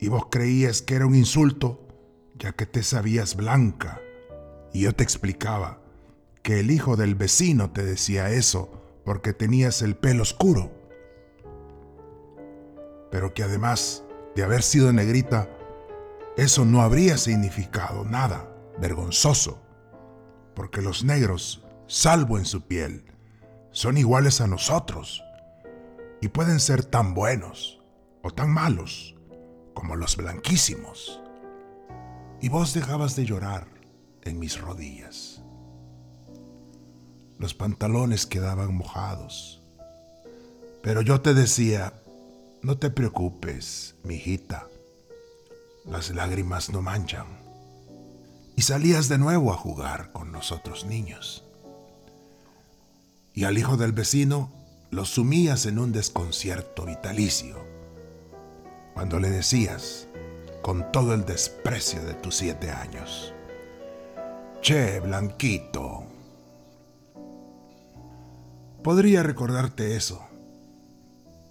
y 0.01 0.09
vos 0.09 0.27
creías 0.29 0.83
que 0.83 0.97
era 0.97 1.07
un 1.07 1.15
insulto, 1.15 1.87
ya 2.35 2.51
que 2.51 2.67
te 2.67 2.83
sabías 2.83 3.37
blanca. 3.37 4.01
Y 4.73 4.81
yo 4.81 4.93
te 4.93 5.05
explicaba 5.05 5.81
que 6.43 6.59
el 6.59 6.73
hijo 6.73 6.97
del 6.97 7.15
vecino 7.15 7.71
te 7.71 7.85
decía 7.85 8.31
eso 8.31 8.83
porque 9.05 9.33
tenías 9.33 9.83
el 9.83 9.95
pelo 9.95 10.25
oscuro. 10.25 10.73
Pero 13.13 13.35
que 13.35 13.45
además 13.45 14.03
de 14.35 14.43
haber 14.43 14.65
sido 14.65 14.93
negrita, 14.93 15.49
eso 16.37 16.65
no 16.65 16.83
habría 16.83 17.17
significado 17.17 18.05
nada 18.05 18.51
vergonzoso, 18.81 19.63
porque 20.57 20.83
los 20.83 21.05
negros, 21.05 21.65
salvo 21.87 22.39
en 22.39 22.45
su 22.45 22.63
piel, 22.63 23.05
son 23.71 23.99
iguales 23.99 24.41
a 24.41 24.49
nosotros 24.49 25.23
y 26.21 26.29
pueden 26.29 26.59
ser 26.59 26.85
tan 26.85 27.15
buenos 27.15 27.81
o 28.23 28.33
tan 28.33 28.51
malos 28.51 29.15
como 29.75 29.95
los 29.95 30.17
blanquísimos. 30.17 31.21
Y 32.41 32.49
vos 32.49 32.75
dejabas 32.75 33.15
de 33.15 33.27
llorar 33.27 33.69
en 34.23 34.41
mis 34.41 34.61
rodillas. 34.61 35.41
Los 37.39 37.55
pantalones 37.55 38.27
quedaban 38.27 38.75
mojados, 38.75 39.63
pero 40.83 41.01
yo 41.01 41.21
te 41.21 41.33
decía, 41.33 41.95
no 42.61 42.77
te 42.77 42.91
preocupes, 42.91 43.95
mi 44.03 44.17
hijita 44.17 44.67
las 45.85 46.11
lágrimas 46.11 46.71
no 46.71 46.83
manchan. 46.83 47.27
Y 48.57 48.63
salías 48.63 49.09
de 49.09 49.19
nuevo 49.19 49.53
a 49.53 49.57
jugar 49.57 50.13
con 50.13 50.33
los 50.33 50.53
otros 50.53 50.85
niños. 50.85 51.45
Y 53.33 53.45
al 53.45 53.59
hijo 53.59 53.77
del 53.77 53.93
vecino 53.93 54.53
lo 54.91 55.05
sumías 55.05 55.67
en 55.67 55.79
un 55.79 55.93
desconcierto 55.93 56.87
vitalicio. 56.87 57.65
Cuando 58.95 59.19
le 59.19 59.31
decías, 59.31 60.07
con 60.63 60.91
todo 60.93 61.15
el 61.15 61.25
desprecio 61.25 62.03
de 62.05 62.15
tus 62.15 62.37
siete 62.37 62.71
años, 62.71 63.35
Che, 64.65 64.99
Blanquito. 65.01 66.07
Podría 68.83 69.23
recordarte 69.23 69.95
eso, 69.95 70.27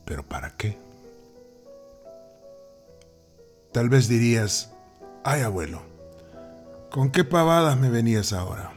pero 0.04 0.28
¿para 0.28 0.58
qué? 0.58 0.83
Tal 3.74 3.90
vez 3.90 4.08
dirías, 4.08 4.72
ay 5.24 5.42
abuelo, 5.42 5.82
¿con 6.92 7.12
qué 7.12 7.24
pavadas 7.24 7.76
me 7.80 7.90
venías 7.90 8.32
ahora? 8.32 8.72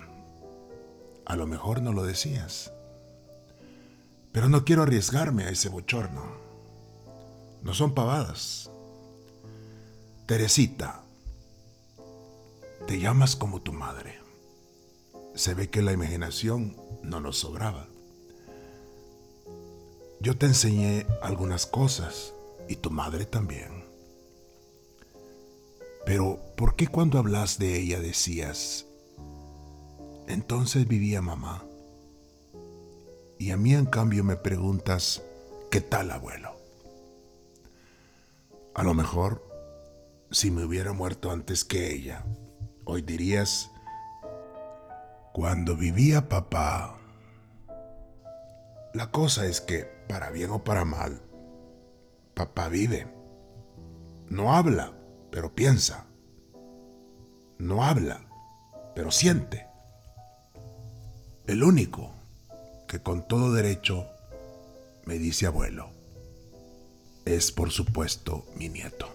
A 1.27 1.37
lo 1.37 1.47
mejor 1.47 1.83
no 1.83 1.93
lo 1.93 2.03
decías. 2.03 2.73
Pero 4.33 4.49
no 4.49 4.65
quiero 4.65 4.85
arriesgarme 4.85 5.45
a 5.45 5.51
ese 5.51 5.69
bochorno. 5.69 6.25
No 7.63 7.75
son 7.75 7.93
pavadas. 7.93 8.71
Teresita, 10.25 11.03
te 12.87 12.99
llamas 12.99 13.37
como 13.37 13.61
tu 13.61 13.75
madre. 13.75 14.19
Se 15.35 15.53
ve 15.53 15.69
que 15.69 15.83
la 15.83 15.93
imaginación 15.93 16.75
no 17.03 17.21
nos 17.21 17.37
sobraba. 17.37 17.87
Yo 20.21 20.39
te 20.39 20.47
enseñé 20.47 21.07
algunas 21.21 21.67
cosas 21.67 22.33
y 22.67 22.77
tu 22.77 22.91
madre 22.91 23.27
también. 23.27 23.86
Pero, 26.07 26.39
¿por 26.57 26.77
qué 26.77 26.87
cuando 26.87 27.19
hablas 27.19 27.59
de 27.59 27.81
ella 27.81 27.99
decías, 27.99 28.87
entonces 30.29 30.87
vivía 30.87 31.21
mamá? 31.21 31.65
Y 33.41 33.51
a 33.51 33.57
mí 33.57 33.75
en 33.75 33.87
cambio 33.87 34.23
me 34.23 34.37
preguntas, 34.37 35.21
¿qué 35.69 35.81
tal 35.81 36.13
abuelo? 36.13 36.53
A 38.77 38.85
lo 38.85 38.95
mejor, 38.95 39.43
si 40.31 40.53
me 40.53 40.65
hubiera 40.65 40.93
muerto 40.93 41.33
antes 41.33 41.65
que 41.65 41.93
ella, 41.93 42.25
hoy 42.85 43.03
dirías, 43.03 43.73
cuando 45.33 45.77
vivía 45.77 46.29
papá, 46.29 46.99
la 48.95 49.11
cosa 49.11 49.45
es 49.45 49.61
que, 49.61 49.91
para 50.09 50.31
bien 50.31 50.53
o 50.53 50.63
para 50.63 50.85
mal, 50.85 51.21
papá 52.35 52.69
vive. 52.69 53.09
No 54.29 54.55
habla, 54.55 54.96
pero 55.31 55.55
piensa. 55.55 56.07
No 57.59 57.85
habla, 57.85 58.27
pero 58.95 59.11
siente. 59.11 59.67
El 61.47 61.63
único 61.63 62.13
que 62.89 63.01
con 63.01 63.27
todo 63.27 63.53
derecho 63.53 64.07
me 65.05 65.19
dice 65.19 65.47
abuelo 65.47 65.91
es, 67.25 67.51
por 67.51 67.71
supuesto, 67.71 68.47
mi 68.57 68.69
nieto, 68.69 69.15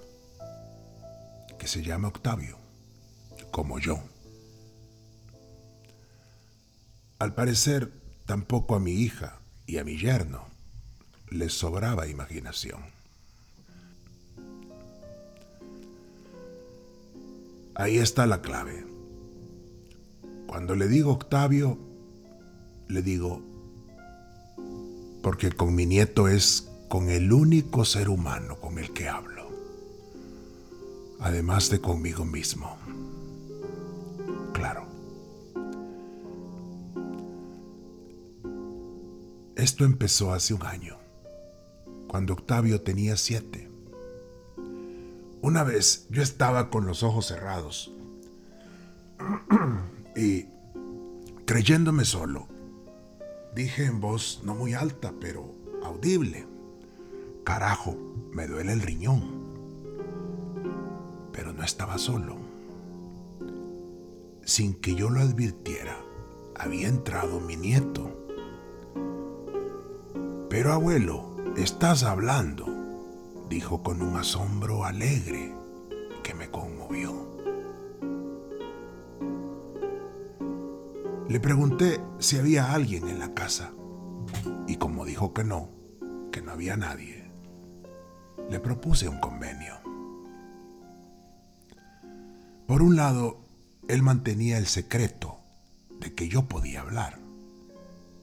que 1.57 1.67
se 1.67 1.81
llama 1.81 2.09
Octavio, 2.09 2.57
como 3.51 3.79
yo. 3.79 4.03
Al 7.19 7.33
parecer, 7.33 7.91
tampoco 8.25 8.75
a 8.75 8.79
mi 8.79 8.91
hija 8.91 9.39
y 9.65 9.77
a 9.77 9.83
mi 9.83 9.97
yerno 9.97 10.47
les 11.29 11.53
sobraba 11.53 12.07
imaginación. 12.07 13.00
Ahí 17.81 17.97
está 17.97 18.27
la 18.27 18.43
clave. 18.43 18.85
Cuando 20.45 20.75
le 20.75 20.87
digo 20.87 21.13
Octavio, 21.13 21.79
le 22.87 23.01
digo, 23.01 23.41
porque 25.23 25.51
con 25.51 25.73
mi 25.73 25.87
nieto 25.87 26.27
es 26.27 26.69
con 26.89 27.09
el 27.09 27.33
único 27.33 27.83
ser 27.83 28.09
humano 28.09 28.57
con 28.57 28.77
el 28.77 28.93
que 28.93 29.09
hablo, 29.09 29.49
además 31.21 31.71
de 31.71 31.81
conmigo 31.81 32.23
mismo. 32.23 32.77
Claro. 34.53 34.85
Esto 39.55 39.85
empezó 39.85 40.33
hace 40.33 40.53
un 40.53 40.61
año, 40.67 40.99
cuando 42.07 42.33
Octavio 42.33 42.81
tenía 42.81 43.17
siete. 43.17 43.70
Una 45.41 45.63
vez 45.63 46.07
yo 46.09 46.21
estaba 46.21 46.69
con 46.69 46.85
los 46.85 47.03
ojos 47.03 47.27
cerrados 47.27 47.93
y, 50.15 50.45
creyéndome 51.45 52.05
solo, 52.05 52.47
dije 53.55 53.85
en 53.85 53.99
voz 53.99 54.41
no 54.43 54.55
muy 54.55 54.73
alta, 54.73 55.13
pero 55.19 55.53
audible, 55.83 56.47
carajo, 57.43 57.97
me 58.33 58.47
duele 58.47 58.73
el 58.73 58.81
riñón. 58.81 59.41
Pero 61.31 61.53
no 61.53 61.63
estaba 61.63 61.97
solo. 61.97 62.37
Sin 64.43 64.73
que 64.73 64.95
yo 64.95 65.09
lo 65.09 65.21
advirtiera, 65.21 65.97
había 66.55 66.87
entrado 66.87 67.39
mi 67.39 67.55
nieto 67.55 68.21
pero 70.51 70.73
abuelo, 70.73 71.33
estás 71.55 72.03
hablando, 72.03 72.65
dijo 73.51 73.83
con 73.83 74.01
un 74.01 74.15
asombro 74.15 74.85
alegre 74.85 75.53
que 76.23 76.33
me 76.33 76.49
conmovió. 76.49 77.13
Le 81.27 81.37
pregunté 81.41 81.99
si 82.17 82.37
había 82.37 82.71
alguien 82.71 83.09
en 83.09 83.19
la 83.19 83.33
casa 83.33 83.73
y 84.67 84.77
como 84.77 85.03
dijo 85.03 85.33
que 85.33 85.43
no, 85.43 85.67
que 86.31 86.41
no 86.41 86.51
había 86.51 86.77
nadie, 86.77 87.29
le 88.49 88.61
propuse 88.61 89.09
un 89.09 89.19
convenio. 89.19 89.75
Por 92.67 92.81
un 92.81 92.95
lado, 92.95 93.41
él 93.89 94.01
mantenía 94.01 94.59
el 94.59 94.67
secreto 94.67 95.39
de 95.99 96.13
que 96.15 96.29
yo 96.29 96.43
podía 96.43 96.81
hablar 96.81 97.19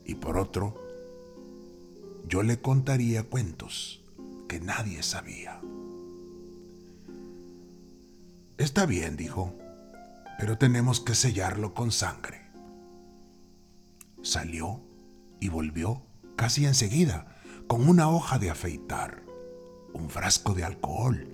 y 0.07 0.15
por 0.15 0.39
otro, 0.39 0.75
yo 2.27 2.43
le 2.43 2.63
contaría 2.63 3.25
cuentos 3.25 4.01
que 4.49 4.61
nadie 4.61 5.03
sabía. 5.03 5.61
Está 8.57 8.87
bien, 8.87 9.17
dijo, 9.17 9.55
pero 10.39 10.59
tenemos 10.59 11.01
que 11.01 11.15
sellarlo 11.15 11.75
con 11.75 11.93
sangre. 11.93 12.41
Salió 14.23 14.81
y 15.41 15.49
volvió 15.49 16.03
casi 16.37 16.67
enseguida 16.67 17.37
con 17.69 17.89
una 17.89 18.09
hoja 18.09 18.39
de 18.39 18.51
afeitar, 18.51 19.23
un 19.93 20.09
frasco 20.11 20.55
de 20.55 20.65
alcohol 20.65 21.29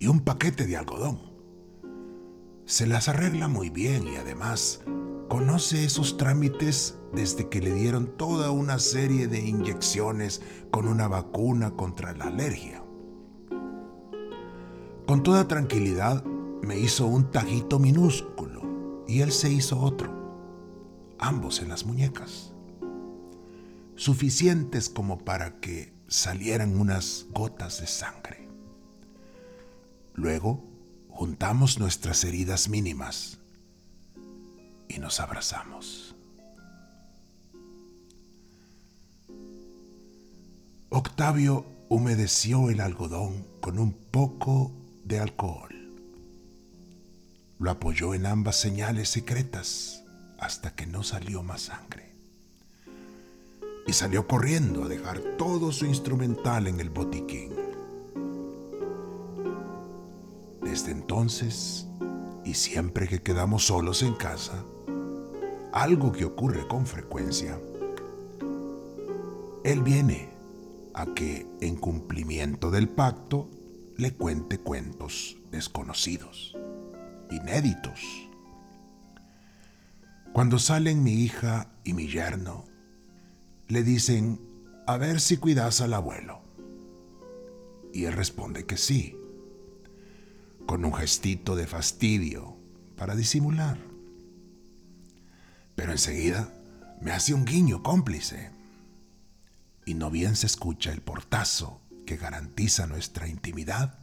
y 0.00 0.08
un 0.08 0.20
paquete 0.20 0.66
de 0.66 0.76
algodón. 0.76 1.31
Se 2.64 2.86
las 2.86 3.08
arregla 3.08 3.48
muy 3.48 3.70
bien 3.70 4.06
y 4.06 4.16
además 4.16 4.82
conoce 5.28 5.84
esos 5.84 6.16
trámites 6.16 6.98
desde 7.12 7.48
que 7.48 7.60
le 7.60 7.74
dieron 7.74 8.16
toda 8.16 8.50
una 8.50 8.78
serie 8.78 9.26
de 9.26 9.40
inyecciones 9.40 10.42
con 10.70 10.86
una 10.86 11.08
vacuna 11.08 11.72
contra 11.72 12.12
la 12.14 12.26
alergia. 12.26 12.82
Con 15.06 15.22
toda 15.22 15.48
tranquilidad 15.48 16.24
me 16.62 16.78
hizo 16.78 17.06
un 17.06 17.30
tajito 17.30 17.78
minúsculo 17.78 19.04
y 19.08 19.20
él 19.20 19.32
se 19.32 19.50
hizo 19.50 19.80
otro, 19.80 21.16
ambos 21.18 21.60
en 21.60 21.68
las 21.68 21.84
muñecas, 21.84 22.54
suficientes 23.96 24.88
como 24.88 25.18
para 25.18 25.60
que 25.60 25.92
salieran 26.06 26.80
unas 26.80 27.26
gotas 27.30 27.80
de 27.80 27.88
sangre. 27.88 28.48
Luego 30.14 30.71
juntamos 31.12 31.78
nuestras 31.78 32.24
heridas 32.24 32.68
mínimas 32.68 33.38
y 34.88 34.98
nos 34.98 35.20
abrazamos. 35.20 36.16
Octavio 40.88 41.64
humedeció 41.88 42.68
el 42.70 42.80
algodón 42.80 43.46
con 43.60 43.78
un 43.78 43.92
poco 43.92 44.72
de 45.04 45.20
alcohol. 45.20 45.74
Lo 47.58 47.70
apoyó 47.70 48.14
en 48.14 48.26
ambas 48.26 48.56
señales 48.56 49.08
secretas 49.08 50.02
hasta 50.38 50.74
que 50.74 50.86
no 50.86 51.02
salió 51.02 51.42
más 51.42 51.62
sangre. 51.62 52.12
Y 53.86 53.92
salió 53.92 54.26
corriendo 54.26 54.84
a 54.84 54.88
dejar 54.88 55.20
todo 55.38 55.72
su 55.72 55.86
instrumental 55.86 56.66
en 56.66 56.80
el 56.80 56.90
botiquín. 56.90 57.61
Desde 60.72 60.92
entonces, 60.92 61.86
y 62.46 62.54
siempre 62.54 63.06
que 63.06 63.20
quedamos 63.20 63.66
solos 63.66 64.02
en 64.02 64.14
casa, 64.14 64.64
algo 65.70 66.12
que 66.12 66.24
ocurre 66.24 66.66
con 66.66 66.86
frecuencia, 66.86 67.60
Él 69.64 69.82
viene 69.82 70.30
a 70.94 71.04
que, 71.12 71.46
en 71.60 71.76
cumplimiento 71.76 72.70
del 72.70 72.88
pacto, 72.88 73.50
le 73.98 74.14
cuente 74.14 74.56
cuentos 74.56 75.36
desconocidos, 75.50 76.56
inéditos. 77.30 78.00
Cuando 80.32 80.58
salen 80.58 81.02
mi 81.02 81.12
hija 81.12 81.70
y 81.84 81.92
mi 81.92 82.08
yerno, 82.08 82.64
le 83.68 83.82
dicen, 83.82 84.40
a 84.86 84.96
ver 84.96 85.20
si 85.20 85.36
cuidas 85.36 85.82
al 85.82 85.92
abuelo. 85.92 86.40
Y 87.92 88.06
él 88.06 88.14
responde 88.14 88.64
que 88.64 88.78
sí, 88.78 89.18
con 90.66 90.84
un 90.84 90.94
gestito 90.94 91.56
de 91.56 91.66
fastidio 91.66 92.56
para 92.96 93.14
disimular 93.14 93.92
pero 95.74 95.92
enseguida 95.92 96.52
me 97.00 97.12
hace 97.12 97.34
un 97.34 97.44
guiño 97.44 97.82
cómplice. 97.82 98.50
Y 99.84 99.94
no 99.94 100.10
bien 100.10 100.36
se 100.36 100.46
escucha 100.46 100.92
el 100.92 101.00
portazo 101.00 101.80
que 102.06 102.16
garantiza 102.16 102.86
nuestra 102.86 103.26
intimidad, 103.26 103.98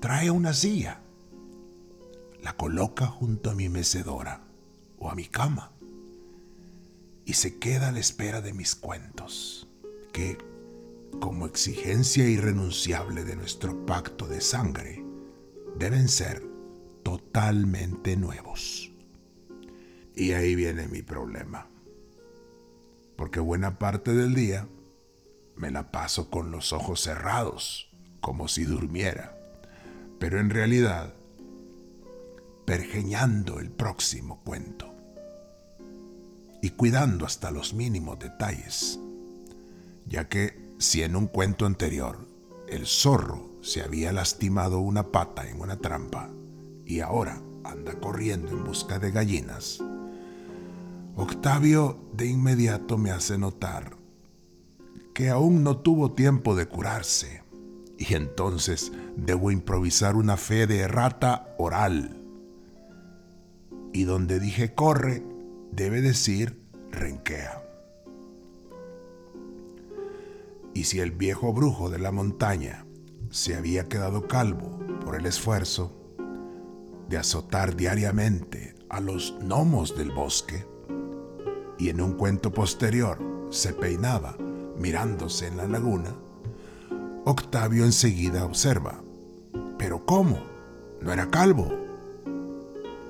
trae 0.00 0.30
una 0.30 0.52
silla, 0.52 1.00
la 2.42 2.56
coloca 2.56 3.06
junto 3.06 3.50
a 3.50 3.54
mi 3.54 3.68
mecedora 3.68 4.40
o 4.98 5.10
a 5.10 5.14
mi 5.14 5.26
cama 5.26 5.70
y 7.24 7.34
se 7.34 7.58
queda 7.58 7.88
a 7.88 7.92
la 7.92 8.00
espera 8.00 8.40
de 8.40 8.52
mis 8.52 8.74
cuentos, 8.74 9.68
que, 10.12 10.38
como 11.20 11.46
exigencia 11.46 12.28
irrenunciable 12.28 13.24
de 13.24 13.36
nuestro 13.36 13.86
pacto 13.86 14.26
de 14.26 14.40
sangre, 14.40 15.01
deben 15.78 16.08
ser 16.08 16.42
totalmente 17.02 18.16
nuevos. 18.16 18.90
Y 20.14 20.32
ahí 20.32 20.54
viene 20.54 20.88
mi 20.88 21.02
problema. 21.02 21.66
Porque 23.16 23.40
buena 23.40 23.78
parte 23.78 24.12
del 24.12 24.34
día 24.34 24.68
me 25.56 25.70
la 25.70 25.90
paso 25.90 26.30
con 26.30 26.50
los 26.50 26.72
ojos 26.72 27.00
cerrados, 27.00 27.90
como 28.20 28.48
si 28.48 28.64
durmiera. 28.64 29.36
Pero 30.18 30.40
en 30.40 30.50
realidad, 30.50 31.14
pergeñando 32.64 33.58
el 33.58 33.70
próximo 33.70 34.40
cuento. 34.44 34.92
Y 36.62 36.70
cuidando 36.70 37.26
hasta 37.26 37.50
los 37.50 37.74
mínimos 37.74 38.18
detalles. 38.18 38.98
Ya 40.06 40.28
que 40.28 40.74
si 40.78 41.02
en 41.02 41.16
un 41.16 41.26
cuento 41.26 41.66
anterior 41.66 42.26
el 42.68 42.86
zorro 42.86 43.51
se 43.62 43.80
había 43.80 44.12
lastimado 44.12 44.80
una 44.80 45.10
pata 45.10 45.48
en 45.48 45.60
una 45.60 45.78
trampa 45.78 46.28
y 46.84 47.00
ahora 47.00 47.40
anda 47.64 47.94
corriendo 47.94 48.50
en 48.50 48.64
busca 48.64 48.98
de 48.98 49.10
gallinas, 49.12 49.82
Octavio 51.14 51.98
de 52.14 52.26
inmediato 52.26 52.98
me 52.98 53.10
hace 53.10 53.38
notar 53.38 53.96
que 55.14 55.28
aún 55.28 55.62
no 55.62 55.76
tuvo 55.76 56.12
tiempo 56.12 56.56
de 56.56 56.66
curarse 56.66 57.42
y 57.98 58.14
entonces 58.14 58.92
debo 59.16 59.50
improvisar 59.50 60.16
una 60.16 60.36
fe 60.36 60.66
de 60.66 60.80
errata 60.80 61.54
oral. 61.58 62.18
Y 63.92 64.04
donde 64.04 64.40
dije 64.40 64.74
corre, 64.74 65.22
debe 65.70 66.00
decir 66.00 66.58
renquea. 66.90 67.62
Y 70.74 70.84
si 70.84 71.00
el 71.00 71.10
viejo 71.10 71.52
brujo 71.52 71.90
de 71.90 71.98
la 71.98 72.10
montaña 72.10 72.86
se 73.32 73.56
había 73.56 73.88
quedado 73.88 74.28
calvo 74.28 74.78
por 75.02 75.16
el 75.16 75.24
esfuerzo 75.24 75.90
de 77.08 77.16
azotar 77.16 77.74
diariamente 77.74 78.74
a 78.90 79.00
los 79.00 79.34
gnomos 79.40 79.96
del 79.96 80.10
bosque, 80.10 80.66
y 81.78 81.88
en 81.88 82.02
un 82.02 82.12
cuento 82.12 82.52
posterior 82.52 83.18
se 83.48 83.72
peinaba 83.72 84.36
mirándose 84.78 85.46
en 85.46 85.56
la 85.56 85.66
laguna, 85.66 86.14
Octavio 87.24 87.86
enseguida 87.86 88.44
observa, 88.44 89.02
pero 89.78 90.04
¿cómo? 90.04 90.38
No 91.00 91.10
era 91.10 91.30
calvo. 91.30 91.72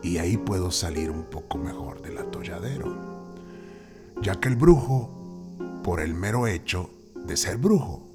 Y 0.02 0.18
ahí 0.18 0.36
puedo 0.36 0.70
salir 0.70 1.10
un 1.10 1.24
poco 1.24 1.58
mejor 1.58 2.00
del 2.00 2.18
atolladero, 2.18 2.94
ya 4.22 4.38
que 4.38 4.48
el 4.48 4.56
brujo, 4.56 5.10
por 5.82 6.00
el 6.00 6.14
mero 6.14 6.46
hecho 6.46 6.90
de 7.26 7.36
ser 7.36 7.56
brujo, 7.56 8.11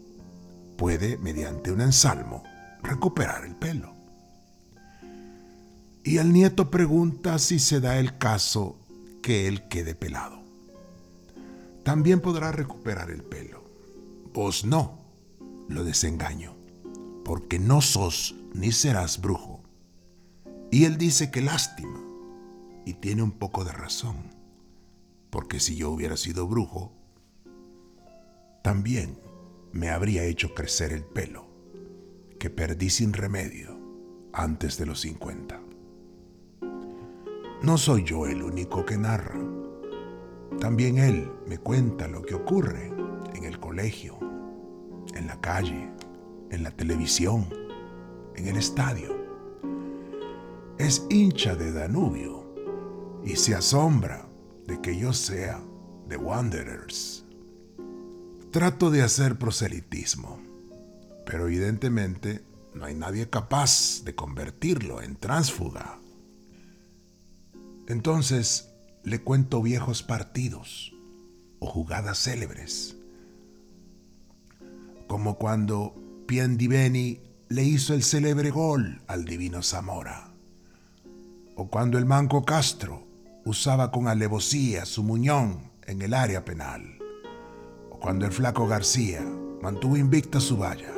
puede, 0.78 1.18
mediante 1.18 1.72
un 1.72 1.82
ensalmo, 1.82 2.44
recuperar 2.84 3.46
el 3.46 3.56
pelo. 3.56 3.94
Y 6.04 6.18
el 6.18 6.32
nieto 6.32 6.72
pregunta 6.72 7.38
si 7.40 7.60
se 7.60 7.82
da 7.82 7.98
el 7.98 8.18
caso 8.18 8.78
que 9.22 9.48
él 9.48 9.68
quede 9.68 9.94
pelado 9.96 10.38
también 11.88 12.20
podrá 12.20 12.52
recuperar 12.52 13.10
el 13.12 13.24
pelo. 13.24 13.64
Vos 14.34 14.66
no, 14.66 14.98
lo 15.70 15.86
desengaño, 15.86 16.54
porque 17.24 17.60
no 17.60 17.80
sos 17.80 18.36
ni 18.54 18.74
serás 18.74 19.22
brujo. 19.22 19.62
Y 20.70 20.84
él 20.84 20.98
dice 20.98 21.32
que 21.32 21.40
lástima, 21.40 21.98
y 22.86 22.96
tiene 22.96 23.24
un 23.24 23.32
poco 23.32 23.64
de 23.64 23.72
razón, 23.72 24.18
porque 25.30 25.62
si 25.62 25.78
yo 25.78 25.90
hubiera 25.90 26.18
sido 26.18 26.46
brujo, 26.46 26.92
también 28.66 29.18
me 29.78 29.92
habría 29.92 30.24
hecho 30.24 30.56
crecer 30.56 30.92
el 30.92 31.04
pelo, 31.04 31.46
que 32.40 32.50
perdí 32.50 32.90
sin 32.90 33.14
remedio 33.14 33.80
antes 34.34 34.76
de 34.80 34.88
los 34.88 35.02
50. 35.02 35.62
No 37.62 37.78
soy 37.78 38.04
yo 38.04 38.26
el 38.26 38.42
único 38.42 38.84
que 38.84 38.98
narra. 38.98 39.40
También 40.60 40.98
él 40.98 41.32
me 41.46 41.60
cuenta 41.60 42.08
lo 42.08 42.24
que 42.24 42.34
ocurre 42.34 42.92
en 43.36 43.44
el 43.44 43.60
colegio, 43.60 44.18
en 45.14 45.28
la 45.28 45.40
calle, 45.42 45.92
en 46.50 46.64
la 46.64 46.72
televisión, 46.72 47.48
en 48.36 48.48
el 48.48 48.58
estadio. 48.58 49.16
Es 50.80 51.06
hincha 51.12 51.54
de 51.54 51.72
Danubio 51.72 52.52
y 53.24 53.36
se 53.36 53.54
asombra 53.54 54.28
de 54.66 54.82
que 54.82 54.98
yo 54.98 55.14
sea 55.14 55.62
de 56.08 56.18
Wanderers. 56.18 57.27
Trato 58.58 58.90
de 58.90 59.04
hacer 59.04 59.38
proselitismo, 59.38 60.42
pero 61.28 61.46
evidentemente 61.46 62.44
no 62.74 62.86
hay 62.86 62.96
nadie 62.96 63.30
capaz 63.30 64.04
de 64.04 64.16
convertirlo 64.16 65.00
en 65.04 65.16
tránsfuga. 65.16 66.00
Entonces, 67.88 68.74
le 69.04 69.22
cuento 69.22 69.62
viejos 69.62 70.02
partidos 70.02 70.92
o 71.60 71.68
jugadas 71.68 72.18
célebres, 72.18 72.98
como 75.06 75.38
cuando 75.38 75.94
Piendiveni 76.26 77.22
le 77.50 77.64
hizo 77.64 77.94
el 77.94 78.02
célebre 78.02 78.50
gol 78.50 79.04
al 79.06 79.26
divino 79.26 79.62
Zamora, 79.62 80.32
o 81.56 81.68
cuando 81.70 82.00
el 82.00 82.08
manco 82.08 82.44
Castro 82.44 83.06
usaba 83.46 83.92
con 83.92 84.08
alevosía 84.08 84.88
su 84.88 85.04
muñón 85.04 85.70
en 85.86 86.02
el 86.02 86.16
área 86.16 86.44
penal, 86.44 86.97
cuando 88.00 88.26
el 88.26 88.32
flaco 88.32 88.68
García 88.68 89.22
mantuvo 89.62 89.98
invicta 89.98 90.40
su 90.40 90.58
valla. 90.58 90.94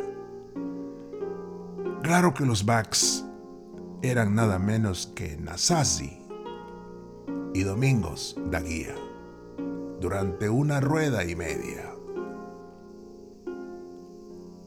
Claro 2.02 2.34
que 2.34 2.46
los 2.46 2.66
backs 2.66 3.26
eran 4.02 4.36
nada 4.36 4.60
menos 4.60 5.08
que 5.16 5.38
Nasasi, 5.38 6.20
y 7.54 7.64
Domingos 7.64 8.38
da 8.50 8.62
guía 8.62 8.96
durante 10.00 10.50
una 10.50 10.80
rueda 10.80 11.26
y 11.26 11.36
media. 11.36 11.92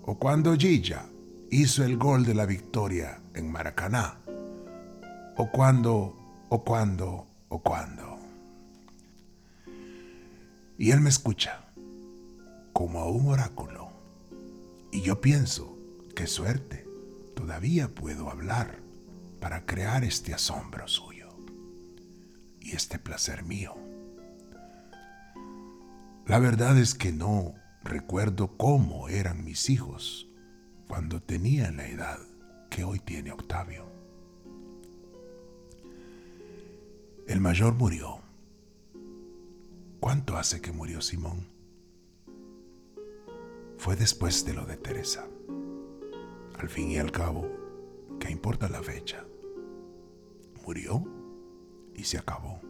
O 0.05 0.19
cuando 0.19 0.55
Gilla 0.57 1.07
hizo 1.51 1.85
el 1.85 1.97
gol 1.97 2.25
de 2.25 2.35
la 2.35 2.45
victoria 2.45 3.21
en 3.35 3.51
Maracaná. 3.51 4.19
O 5.37 5.51
cuando, 5.51 6.17
o 6.49 6.65
cuando, 6.65 7.27
o 7.49 7.63
cuando. 7.63 8.19
Y 10.77 10.91
él 10.91 11.01
me 11.01 11.09
escucha 11.09 11.62
como 12.73 13.01
a 13.01 13.09
un 13.11 13.29
oráculo. 13.29 13.91
Y 14.91 15.03
yo 15.03 15.21
pienso, 15.21 15.79
qué 16.15 16.27
suerte, 16.27 16.87
todavía 17.35 17.95
puedo 17.95 18.31
hablar 18.31 18.81
para 19.41 19.67
crear 19.67 20.05
este 20.05 20.35
asombro 20.35 20.87
suyo 20.87 21.29
y 22.61 22.73
este 22.73 22.99
placer 22.99 23.43
mío. 23.43 23.75
La 26.27 26.39
verdad 26.39 26.79
es 26.79 26.95
que 26.95 27.13
no 27.13 27.55
recuerdo 27.83 28.57
cómo 28.57 29.09
eran 29.09 29.45
mis 29.45 29.69
hijos 29.71 30.29
cuando 30.87 31.21
tenían 31.21 31.77
la 31.77 31.89
edad 31.89 32.19
que 32.71 32.85
hoy 32.85 33.01
tiene 33.01 33.33
Octavio. 33.33 33.91
El 37.27 37.41
mayor 37.41 37.75
murió. 37.75 38.21
¿Cuánto 40.01 40.37
hace 40.37 40.61
que 40.61 40.73
murió 40.73 41.01
Simón? 41.01 41.52
Fue 43.83 43.97
después 43.97 44.45
de 44.45 44.55
lo 44.55 44.65
de 44.65 44.77
Teresa. 44.77 45.27
Al 46.57 46.69
fin 46.69 46.93
y 46.93 46.99
al 46.99 47.11
cabo, 47.11 47.51
¿qué 48.21 48.31
importa 48.31 48.69
la 48.69 48.81
fecha? 48.81 49.27
Murió 50.65 51.05
y 51.93 52.05
se 52.05 52.17
acabó. 52.17 52.61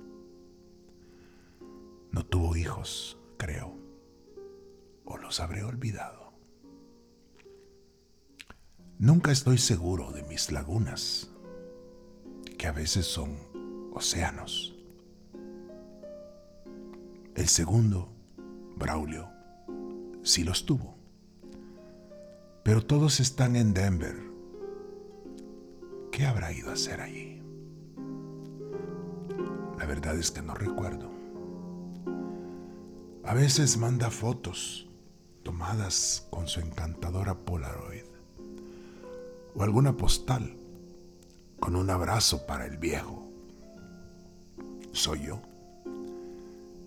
No 2.13 2.25
tuvo 2.25 2.57
hijos, 2.57 3.19
creo, 3.37 3.77
o 5.05 5.19
los 5.19 5.41
habré 5.41 5.63
olvidado. 5.65 6.33
Nunca 8.99 9.33
estoy 9.33 9.59
seguro 9.59 10.13
de 10.13 10.23
mis 10.23 10.51
lagunas, 10.51 11.31
que 12.57 12.69
a 12.69 12.73
veces 12.73 13.05
son 13.05 13.37
océanos. 13.93 14.75
El 17.35 17.49
segundo, 17.49 18.09
Braulio, 18.79 19.29
sí 20.23 20.43
los 20.43 20.65
tuvo. 20.65 21.02
Pero 22.63 22.85
todos 22.85 23.19
están 23.21 23.57
en 23.57 23.75
Denver. 23.75 24.17
¿Qué 26.13 26.27
habrá 26.27 26.53
ido 26.53 26.71
a 26.71 26.75
hacer 26.75 27.01
allí? 27.01 27.43
La 29.79 29.87
verdad 29.87 30.17
es 30.17 30.31
que 30.31 30.43
no 30.43 30.55
recuerdo. 30.55 31.11
A 33.25 33.35
veces 33.35 33.79
manda 33.79 34.11
fotos 34.11 34.89
tomadas 35.43 36.27
con 36.31 36.47
su 36.47 36.61
encantadora 36.61 37.35
Polaroid 37.35 38.05
o 39.55 39.63
alguna 39.63 39.97
postal 39.97 40.57
con 41.59 41.77
un 41.77 41.91
abrazo 41.91 42.47
para 42.47 42.67
el 42.67 42.77
viejo. 42.77 43.29
Soy 44.93 45.27
yo. 45.27 45.41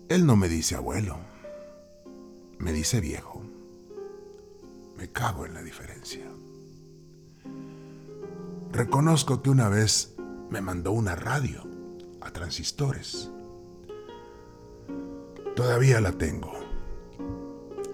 Él 0.07 0.25
no 0.25 0.35
me 0.35 0.47
dice 0.47 0.75
abuelo, 0.75 1.17
me 2.59 2.71
dice 2.71 3.01
viejo. 3.01 3.41
Me 4.97 5.11
cago 5.11 5.45
en 5.45 5.53
la 5.53 5.61
diferencia. 5.61 6.25
Reconozco 8.71 9.41
que 9.41 9.49
una 9.49 9.69
vez 9.69 10.15
me 10.49 10.61
mandó 10.61 10.91
una 10.91 11.15
radio 11.15 11.63
a 12.21 12.31
transistores. 12.31 13.31
Todavía 15.55 16.01
la 16.01 16.11
tengo 16.11 16.51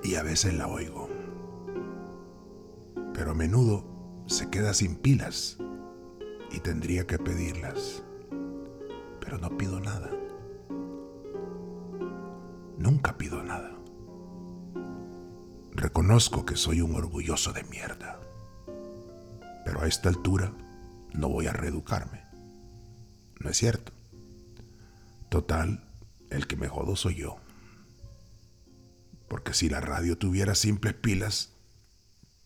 y 0.03 0.15
a 0.15 0.23
veces 0.23 0.53
la 0.55 0.67
oigo. 0.67 1.09
Pero 3.13 3.31
a 3.31 3.35
menudo 3.35 3.85
se 4.25 4.49
queda 4.49 4.73
sin 4.73 4.95
pilas 4.95 5.57
y 6.51 6.59
tendría 6.59 7.05
que 7.05 7.19
pedirlas. 7.19 8.03
Pero 9.19 9.37
no 9.37 9.55
pido 9.57 9.79
nada. 9.79 10.09
Nunca 12.77 13.17
pido 13.17 13.43
nada. 13.43 13.50
Reconozco 15.81 16.45
que 16.45 16.57
soy 16.57 16.79
un 16.79 16.93
orgulloso 16.93 17.53
de 17.53 17.63
mierda. 17.63 18.19
Pero 19.65 19.81
a 19.81 19.87
esta 19.87 20.09
altura 20.09 20.53
no 21.11 21.27
voy 21.27 21.47
a 21.47 21.53
reeducarme. 21.53 22.23
No 23.39 23.49
es 23.49 23.57
cierto. 23.57 23.91
Total, 25.29 25.83
el 26.29 26.45
que 26.45 26.55
me 26.55 26.67
jodo 26.67 26.95
soy 26.95 27.15
yo. 27.15 27.37
Porque 29.27 29.55
si 29.55 29.69
la 29.69 29.81
radio 29.81 30.19
tuviera 30.19 30.53
simples 30.53 30.93
pilas, 30.93 31.53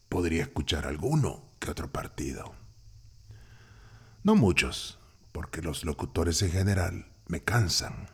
podría 0.08 0.44
escuchar 0.44 0.88
alguno 0.88 1.44
que 1.60 1.72
otro 1.72 1.92
partido. 1.92 2.56
No 4.24 4.36
muchos, 4.36 4.98
porque 5.34 5.62
los 5.62 5.84
locutores 5.84 6.42
en 6.42 6.52
general 6.52 7.12
me 7.28 7.44
cansan 7.44 8.08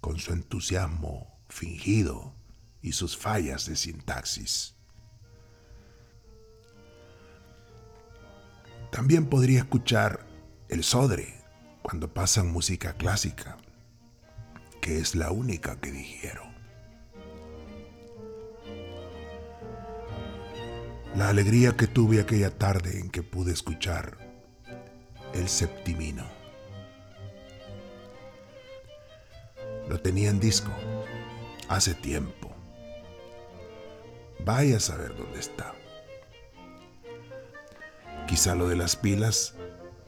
con 0.00 0.18
su 0.18 0.32
entusiasmo 0.32 1.38
fingido 1.50 2.37
y 2.82 2.92
sus 2.92 3.16
fallas 3.16 3.66
de 3.66 3.76
sintaxis. 3.76 4.74
También 8.90 9.26
podría 9.26 9.60
escuchar 9.60 10.26
el 10.68 10.82
sodre 10.82 11.34
cuando 11.82 12.12
pasan 12.12 12.50
música 12.50 12.94
clásica, 12.94 13.58
que 14.80 14.98
es 14.98 15.14
la 15.14 15.30
única 15.30 15.80
que 15.80 15.90
digiero. 15.90 16.42
La 21.14 21.28
alegría 21.28 21.76
que 21.76 21.86
tuve 21.86 22.20
aquella 22.20 22.56
tarde 22.56 23.00
en 23.00 23.10
que 23.10 23.22
pude 23.22 23.52
escuchar 23.52 24.18
el 25.34 25.48
septimino. 25.48 26.24
Lo 29.88 30.00
tenía 30.00 30.30
en 30.30 30.38
disco 30.38 30.70
hace 31.68 31.94
tiempo. 31.94 32.47
Vaya 34.44 34.76
a 34.76 34.80
saber 34.80 35.16
dónde 35.16 35.40
está. 35.40 35.74
Quizá 38.26 38.54
lo 38.54 38.68
de 38.68 38.76
las 38.76 38.96
pilas 38.96 39.54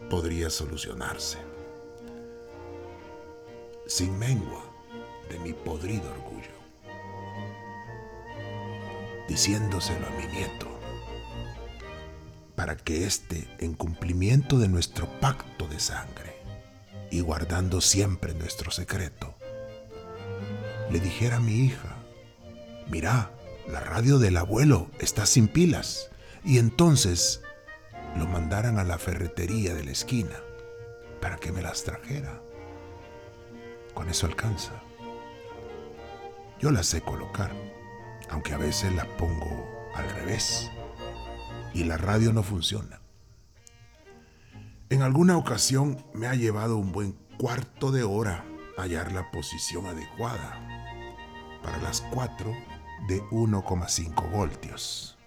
podría 0.09 0.51
solucionarse. 0.51 1.39
Sin 3.87 4.19
mengua 4.19 4.63
de 5.31 5.39
mi 5.39 5.53
podrido 5.53 6.11
orgullo. 6.11 6.61
Diciéndoselo 9.29 10.07
a 10.07 10.11
mi 10.11 10.27
nieto. 10.27 10.69
Para 12.57 12.77
que 12.77 13.07
éste, 13.07 13.49
en 13.59 13.75
cumplimiento 13.75 14.59
de 14.59 14.69
nuestro 14.69 15.09
pacto 15.21 15.67
de 15.67 15.81
sangre 15.81 16.37
y 17.11 17.21
guardando 17.21 17.81
siempre 17.81 18.35
nuestro 18.35 18.71
secreto, 18.71 19.35
le 20.91 21.01
dijera 21.01 21.37
a 21.37 21.41
mi 21.41 21.65
hija, 21.65 21.97
mira, 22.89 23.31
la 23.71 23.81
radio 23.81 24.19
del 24.19 24.37
abuelo 24.37 24.91
está 24.99 25.27
sin 25.27 25.49
pilas. 25.49 26.11
Y 26.45 26.59
entonces 26.59 27.43
lo 28.17 28.27
mandaran 28.27 28.79
a 28.79 28.85
la 28.85 28.99
ferretería 28.99 29.75
de 29.75 29.85
la 29.85 29.93
esquina 29.93 30.37
para 31.21 31.37
que 31.37 31.53
me 31.53 31.63
las 31.63 31.85
trajera. 31.85 32.41
Con 33.95 34.09
eso 34.09 34.27
alcanza. 34.27 34.73
Yo 36.61 36.71
las 36.71 36.87
sé 36.87 37.01
colocar, 37.01 37.53
aunque 38.29 38.53
a 38.53 38.59
veces 38.59 38.93
las 38.95 39.07
pongo 39.07 39.67
al 39.95 40.09
revés 40.11 40.71
y 41.73 41.85
la 41.85 41.97
radio 41.97 42.33
no 42.33 42.43
funciona. 42.43 43.01
En 44.89 45.03
alguna 45.03 45.37
ocasión 45.37 46.05
me 46.15 46.27
ha 46.27 46.35
llevado 46.35 46.77
un 46.77 46.93
buen 46.93 47.13
cuarto 47.39 47.93
de 47.93 48.03
hora 48.03 48.45
hallar 48.77 49.13
la 49.13 49.31
posición 49.31 49.87
adecuada 49.87 50.59
para 51.63 51.79
las 51.79 52.01
4 52.13 52.70
de 53.09 53.23
1,5 53.25 54.31
voltios. 54.31 55.19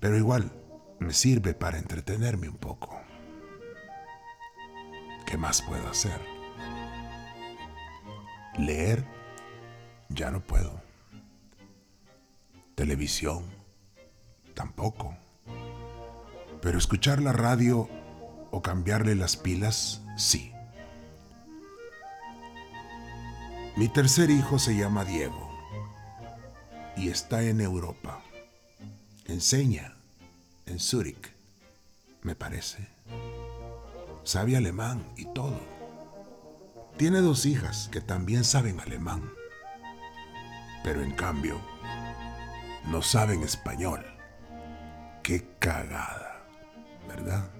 Pero 0.00 0.16
igual, 0.16 0.52
me 0.98 1.12
sirve 1.12 1.54
para 1.54 1.78
entretenerme 1.78 2.48
un 2.48 2.56
poco. 2.56 3.00
¿Qué 5.26 5.36
más 5.36 5.62
puedo 5.62 5.88
hacer? 5.88 6.20
Leer 8.58 9.04
ya 10.08 10.30
no 10.30 10.40
puedo. 10.40 10.80
Televisión 12.74 13.44
tampoco. 14.54 15.16
Pero 16.62 16.78
escuchar 16.78 17.20
la 17.20 17.32
radio 17.32 17.88
o 18.50 18.62
cambiarle 18.62 19.14
las 19.14 19.36
pilas, 19.36 20.02
sí. 20.16 20.52
Mi 23.76 23.88
tercer 23.88 24.30
hijo 24.30 24.58
se 24.58 24.74
llama 24.74 25.04
Diego 25.04 25.45
y 26.96 27.08
está 27.08 27.42
en 27.42 27.60
Europa. 27.60 28.22
Enseña 29.26 29.96
en 30.66 30.80
Zúrich, 30.80 31.32
me 32.22 32.34
parece. 32.34 32.88
Sabe 34.24 34.56
alemán 34.56 35.04
y 35.16 35.26
todo. 35.26 35.60
Tiene 36.96 37.20
dos 37.20 37.44
hijas 37.44 37.88
que 37.92 38.00
también 38.00 38.44
saben 38.44 38.80
alemán, 38.80 39.30
pero 40.82 41.02
en 41.02 41.12
cambio 41.12 41.60
no 42.86 43.02
saben 43.02 43.42
español. 43.42 44.04
Qué 45.22 45.46
cagada, 45.58 46.42
¿verdad? 47.08 47.50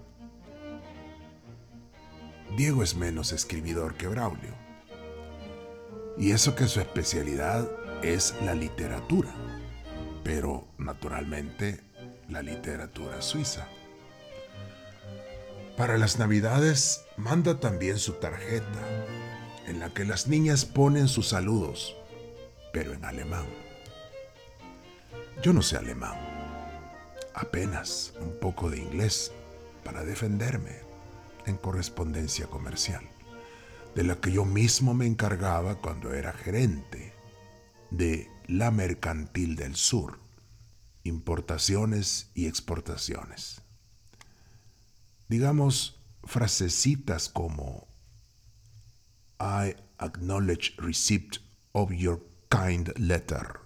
Diego 2.57 2.83
es 2.83 2.95
menos 2.95 3.33
escribidor 3.33 3.97
que 3.97 4.09
Braulio. 4.09 4.55
Y 6.17 6.31
eso 6.31 6.55
que 6.55 6.67
su 6.69 6.81
especialidad 6.81 7.69
es 8.03 8.35
la 8.43 8.55
literatura. 8.55 9.33
Pero 10.23 10.67
naturalmente 10.79 11.81
la 12.29 12.43
literatura 12.43 13.23
suiza. 13.23 13.69
Para 15.77 15.99
las 15.99 16.19
navidades 16.19 17.05
manda 17.17 17.61
también 17.61 17.99
su 17.99 18.15
tarjeta, 18.15 18.81
en 19.67 19.81
la 19.81 19.93
que 19.93 20.05
las 20.05 20.27
niñas 20.27 20.65
ponen 20.65 21.07
sus 21.07 21.29
saludos, 21.29 21.97
pero 22.73 22.93
en 22.95 23.05
alemán. 23.05 23.47
Yo 25.43 25.53
no 25.53 25.61
sé 25.61 25.77
alemán, 25.77 26.17
apenas 27.35 28.15
un 28.21 28.39
poco 28.41 28.71
de 28.71 28.79
inglés 28.79 29.33
para 29.85 30.03
defenderme 30.03 30.81
en 31.45 31.57
correspondencia 31.59 32.47
comercial, 32.47 33.05
de 33.95 34.03
la 34.03 34.17
que 34.17 34.33
yo 34.33 34.45
mismo 34.45 34.95
me 34.95 35.07
encargaba 35.07 35.77
cuando 35.77 36.15
era 36.15 36.33
gerente 36.33 37.06
de 37.91 38.29
la 38.49 38.71
Mercantil 38.71 39.57
del 39.57 39.77
Sur 39.77 40.27
importaciones 41.07 42.31
y 42.35 42.47
exportaciones. 42.47 43.63
Digamos 45.29 46.01
frasecitas 46.25 47.29
como 47.29 47.87
I 49.41 49.77
acknowledge 49.99 50.75
receipt 50.79 51.39
of 51.73 51.93
your 51.93 52.21
kind 52.49 52.93
letter 52.99 53.61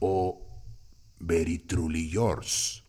o 0.00 0.44
very 1.20 1.58
truly 1.58 2.08
yours. 2.08 2.82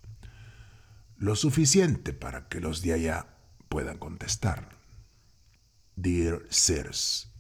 Lo 1.18 1.36
suficiente 1.36 2.14
para 2.14 2.48
que 2.48 2.60
los 2.60 2.82
de 2.82 2.94
allá 2.94 3.28
puedan 3.68 3.98
contestar. 3.98 4.70
Dear 5.96 6.46
sirs 6.50 7.32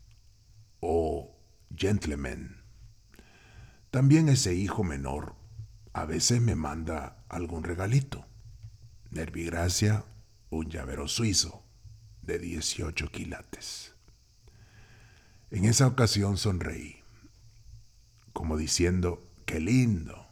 o 0.81 1.35
gentlemen. 1.75 2.58
También 3.91 4.29
ese 4.29 4.53
hijo 4.53 4.83
menor 4.83 5.35
a 5.93 6.05
veces 6.05 6.41
me 6.41 6.55
manda 6.55 7.23
algún 7.27 7.63
regalito. 7.63 8.25
Nervigracia, 9.09 10.05
un 10.51 10.69
llavero 10.69 11.07
suizo 11.07 11.63
de 12.21 12.37
18 12.37 13.11
quilates. 13.11 13.93
En 15.49 15.65
esa 15.65 15.87
ocasión 15.87 16.37
sonreí, 16.37 17.01
como 18.31 18.57
diciendo, 18.57 19.27
qué 19.47 19.59
lindo, 19.59 20.27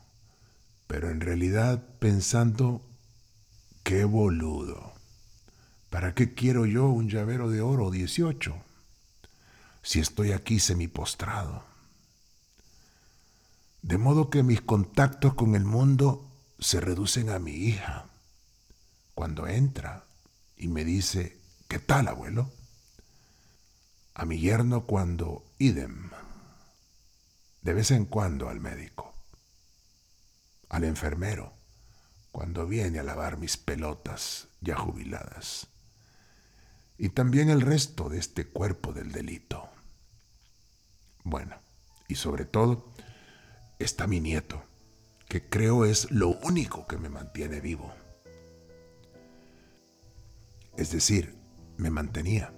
pero 0.85 1.09
en 1.09 1.19
realidad 1.19 1.83
pensando, 1.97 2.87
qué 3.81 4.03
boludo. 4.03 4.93
¿Para 5.89 6.13
qué 6.13 6.35
quiero 6.35 6.67
yo 6.67 6.85
un 6.85 7.09
llavero 7.09 7.49
de 7.49 7.61
oro 7.61 7.89
18? 7.89 8.55
Si 9.81 9.99
estoy 9.99 10.33
aquí 10.33 10.59
semipostrado. 10.59 11.76
De 13.81 13.97
modo 13.97 14.29
que 14.29 14.43
mis 14.43 14.61
contactos 14.61 15.33
con 15.33 15.55
el 15.55 15.65
mundo 15.65 16.29
se 16.59 16.79
reducen 16.79 17.29
a 17.29 17.39
mi 17.39 17.51
hija. 17.51 18.05
Cuando 19.13 19.47
entra 19.47 20.05
y 20.55 20.67
me 20.67 20.83
dice 20.83 21.37
¿Qué 21.67 21.79
tal, 21.79 22.07
abuelo? 22.07 22.49
A 24.13 24.25
mi 24.25 24.39
yerno 24.39 24.85
cuando 24.85 25.43
idem. 25.59 26.09
De 27.61 27.73
vez 27.73 27.91
en 27.91 28.05
cuando 28.05 28.49
al 28.49 28.59
médico. 28.59 29.13
Al 30.69 30.85
enfermero 30.85 31.57
cuando 32.37 32.67
viene 32.67 32.99
a 32.99 33.03
lavar 33.03 33.37
mis 33.37 33.57
pelotas 33.57 34.47
ya 34.61 34.77
jubiladas. 34.77 35.67
Y 36.97 37.09
también 37.09 37.49
el 37.49 37.61
resto 37.61 38.09
de 38.09 38.19
este 38.19 38.45
cuerpo 38.45 38.93
del 38.93 39.11
delito. 39.11 39.67
Bueno, 41.23 41.57
y 42.07 42.13
sobre 42.13 42.45
todo 42.45 42.93
está 43.79 44.07
mi 44.07 44.19
nieto, 44.19 44.63
que 45.27 45.47
creo 45.47 45.85
es 45.85 46.11
lo 46.11 46.29
único 46.29 46.87
que 46.87 46.97
me 46.97 47.09
mantiene 47.09 47.59
vivo. 47.59 47.93
Es 50.77 50.91
decir, 50.91 51.35
me 51.77 51.89
mantenía. 51.89 52.53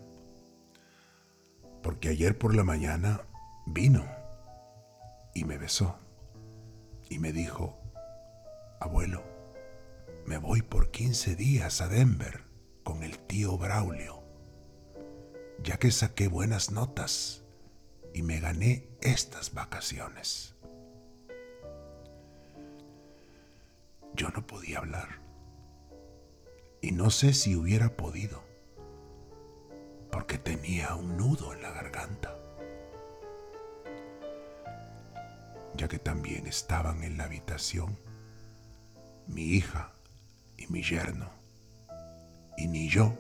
Porque 1.82 2.10
ayer 2.10 2.38
por 2.38 2.56
la 2.56 2.64
mañana 2.64 3.22
vino 3.66 4.06
y 5.34 5.46
me 5.46 5.58
besó 5.58 5.98
y 7.10 7.20
me 7.20 7.32
dijo, 7.32 7.80
abuelo, 8.80 9.24
me 10.26 10.38
voy 10.38 10.62
por 10.62 10.92
15 10.92 11.36
días 11.36 11.82
a 11.82 11.88
Denver 11.88 12.44
con 12.84 13.04
el 13.04 13.18
tío 13.20 13.58
Braulio, 13.58 14.24
ya 15.64 15.78
que 15.78 15.92
saqué 15.92 16.28
buenas 16.28 16.72
notas 16.72 17.44
y 18.14 18.22
me 18.22 18.40
gané 18.40 18.88
estas 19.02 19.54
vacaciones. 19.54 20.59
Yo 24.20 24.28
no 24.32 24.46
podía 24.46 24.80
hablar 24.80 25.22
y 26.82 26.92
no 26.92 27.10
sé 27.10 27.34
si 27.34 27.56
hubiera 27.56 27.96
podido 27.96 28.44
porque 30.12 30.38
tenía 30.38 30.94
un 30.96 31.16
nudo 31.16 31.54
en 31.54 31.62
la 31.62 31.72
garganta, 31.72 32.38
ya 35.74 35.88
que 35.88 36.00
también 36.00 36.48
estaban 36.48 37.02
en 37.04 37.18
la 37.18 37.24
habitación 37.24 37.98
mi 39.26 39.44
hija 39.44 39.94
y 40.58 40.68
mi 40.68 40.84
yerno, 40.84 41.30
y 42.58 42.68
ni 42.68 42.90
yo 42.90 43.14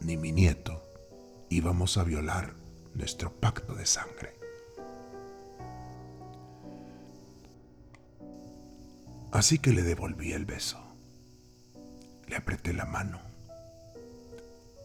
ni 0.00 0.16
mi 0.16 0.32
nieto 0.32 0.82
íbamos 1.50 1.98
a 1.98 2.04
violar 2.04 2.54
nuestro 2.94 3.30
pacto 3.30 3.74
de 3.74 3.84
sangre. 3.84 4.32
Así 9.36 9.58
que 9.58 9.70
le 9.70 9.82
devolví 9.82 10.32
el 10.32 10.46
beso, 10.46 10.78
le 12.26 12.36
apreté 12.36 12.72
la 12.72 12.86
mano 12.86 13.20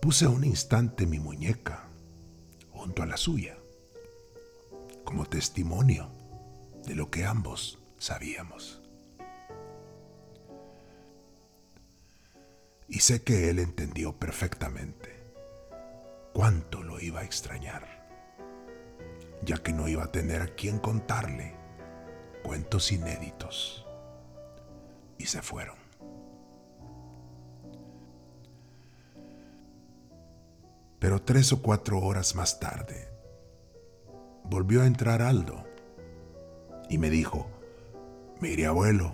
Puse 0.02 0.28
un 0.28 0.44
instante 0.44 1.06
mi 1.06 1.20
muñeca 1.20 1.86
junto 2.74 3.02
a 3.02 3.06
la 3.06 3.16
suya, 3.16 3.56
como 5.06 5.26
testimonio 5.26 6.10
de 6.86 6.96
lo 6.96 7.10
que 7.10 7.24
ambos 7.24 7.80
sabíamos. 7.98 8.82
Y 12.90 13.00
sé 13.00 13.24
que 13.24 13.50
él 13.50 13.60
entendió 13.60 14.20
perfectamente 14.20 15.18
cuánto 16.34 16.84
lo 16.84 17.00
iba 17.00 17.22
a 17.22 17.24
extrañar, 17.24 17.88
ya 19.46 19.64
que 19.64 19.72
no 19.72 19.88
iba 19.88 20.04
a 20.04 20.12
tener 20.12 20.42
a 20.42 20.56
quien 20.56 20.78
contarle 20.78 21.56
cuentos 22.44 22.92
inéditos. 22.92 23.86
Y 25.22 25.28
se 25.28 25.44
fueron. 25.44 25.76
Pero 30.98 31.22
tres 31.22 31.54
o 31.54 31.62
cuatro 31.62 32.00
horas 32.00 32.34
más 32.34 32.60
tarde, 32.60 33.08
volvió 34.44 34.82
a 34.82 34.88
entrar 34.88 35.22
Aldo 35.22 35.64
y 36.90 36.98
me 36.98 37.12
dijo, 37.12 37.48
mire 38.40 38.66
abuelo, 38.66 39.14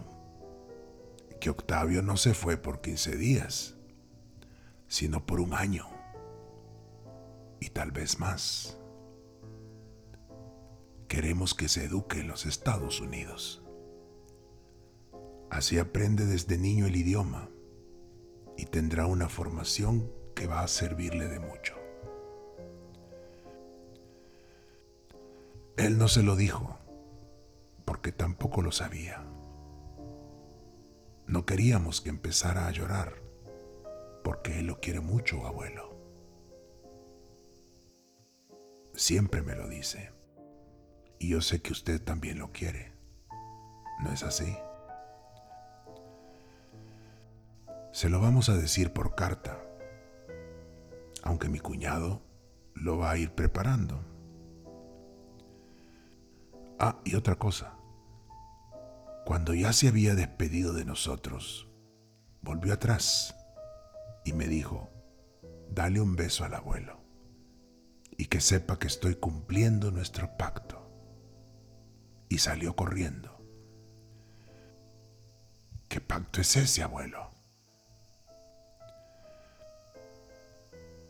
que 1.41 1.49
Octavio 1.49 2.01
no 2.01 2.15
se 2.15 2.33
fue 2.33 2.55
por 2.55 2.79
15 2.79 3.17
días, 3.17 3.75
sino 4.87 5.25
por 5.25 5.41
un 5.41 5.53
año 5.53 5.89
y 7.59 7.67
tal 7.71 7.91
vez 7.91 8.17
más. 8.17 8.77
Queremos 11.09 11.53
que 11.53 11.67
se 11.67 11.83
eduque 11.83 12.21
en 12.21 12.29
los 12.29 12.45
Estados 12.45 13.01
Unidos. 13.01 13.61
Así 15.49 15.79
aprende 15.79 16.25
desde 16.25 16.57
niño 16.57 16.85
el 16.85 16.95
idioma 16.95 17.49
y 18.57 18.65
tendrá 18.65 19.05
una 19.05 19.29
formación 19.29 20.11
que 20.35 20.47
va 20.47 20.61
a 20.61 20.67
servirle 20.67 21.27
de 21.27 21.39
mucho. 21.39 21.75
Él 25.77 25.97
no 25.97 26.07
se 26.07 26.23
lo 26.23 26.35
dijo, 26.35 26.77
porque 27.85 28.11
tampoco 28.11 28.61
lo 28.61 28.71
sabía. 28.71 29.23
No 31.27 31.45
queríamos 31.45 32.01
que 32.01 32.09
empezara 32.09 32.67
a 32.67 32.71
llorar, 32.71 33.21
porque 34.23 34.59
él 34.59 34.67
lo 34.67 34.79
quiere 34.79 34.99
mucho, 34.99 35.45
abuelo. 35.45 35.95
Siempre 38.93 39.43
me 39.43 39.55
lo 39.55 39.69
dice, 39.69 40.11
y 41.19 41.29
yo 41.29 41.41
sé 41.41 41.61
que 41.61 41.71
usted 41.71 42.01
también 42.01 42.39
lo 42.39 42.51
quiere. 42.51 42.91
¿No 44.03 44.11
es 44.11 44.23
así? 44.23 44.57
Se 47.97 48.09
lo 48.09 48.19
vamos 48.21 48.47
a 48.49 48.55
decir 48.55 48.93
por 48.93 49.15
carta 49.15 49.59
aunque 51.23 51.49
mi 51.49 51.57
cuñado 51.57 52.21
lo 52.75 52.99
va 52.99 53.09
a 53.09 53.17
ir 53.17 53.31
preparando. 53.31 53.99
Ah, 56.77 57.01
y 57.03 57.15
otra 57.15 57.39
cosa. 57.39 57.73
Cuando 59.25 59.55
ya 59.55 59.73
se 59.73 59.87
había 59.87 60.13
despedido 60.13 60.73
de 60.73 60.85
nosotros, 60.85 61.71
volvió 62.43 62.75
atrás 62.75 63.35
y 64.23 64.33
me 64.33 64.45
dijo, 64.45 64.91
dale 65.71 65.99
un 65.99 66.15
beso 66.15 66.45
al 66.45 66.53
abuelo 66.53 67.01
y 68.15 68.27
que 68.27 68.41
sepa 68.41 68.77
que 68.77 68.85
estoy 68.85 69.15
cumpliendo 69.15 69.89
nuestro 69.89 70.37
pacto. 70.37 70.87
Y 72.29 72.37
salió 72.37 72.75
corriendo. 72.75 73.43
¿Qué 75.89 75.99
pacto 75.99 76.41
es 76.41 76.55
ese, 76.57 76.83
abuelo? 76.83 77.36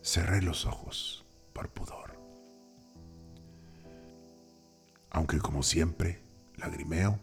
Cerré 0.08 0.41
los 0.41 0.66
ojos 0.66 1.26
por 1.51 1.68
pudor. 1.68 2.18
Aunque 5.10 5.39
como 5.39 5.64
siempre, 5.64 6.22
lagrimeo, 6.55 7.20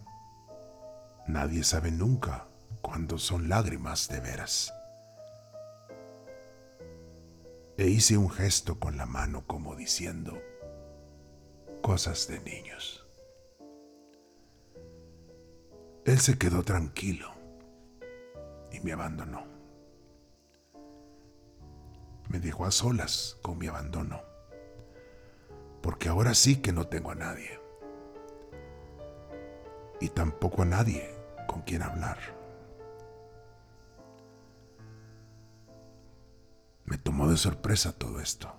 nadie 1.26 1.64
sabe 1.64 1.90
nunca 1.90 2.46
cuándo 2.82 3.16
son 3.16 3.48
lágrimas 3.48 4.08
de 4.08 4.20
veras. 4.20 4.70
E 7.78 7.86
hice 7.86 8.18
un 8.18 8.28
gesto 8.28 8.78
con 8.78 8.98
la 8.98 9.06
mano 9.06 9.44
como 9.46 9.76
diciendo 9.76 10.38
cosas 11.80 12.28
de 12.28 12.38
niños. 12.40 13.06
Él 16.04 16.18
se 16.18 16.36
quedó 16.36 16.62
tranquilo 16.64 17.32
y 18.70 18.80
me 18.80 18.92
abandonó 18.92 19.54
me 22.34 22.40
dejó 22.40 22.66
a 22.66 22.72
solas 22.72 23.38
con 23.42 23.58
mi 23.58 23.68
abandono, 23.68 24.20
porque 25.80 26.08
ahora 26.08 26.34
sí 26.34 26.56
que 26.56 26.72
no 26.72 26.88
tengo 26.88 27.12
a 27.12 27.14
nadie, 27.14 27.60
y 30.00 30.08
tampoco 30.08 30.62
a 30.62 30.64
nadie 30.64 31.14
con 31.46 31.62
quien 31.62 31.82
hablar. 31.82 32.18
Me 36.86 36.98
tomó 36.98 37.30
de 37.30 37.36
sorpresa 37.36 37.92
todo 37.92 38.18
esto, 38.18 38.52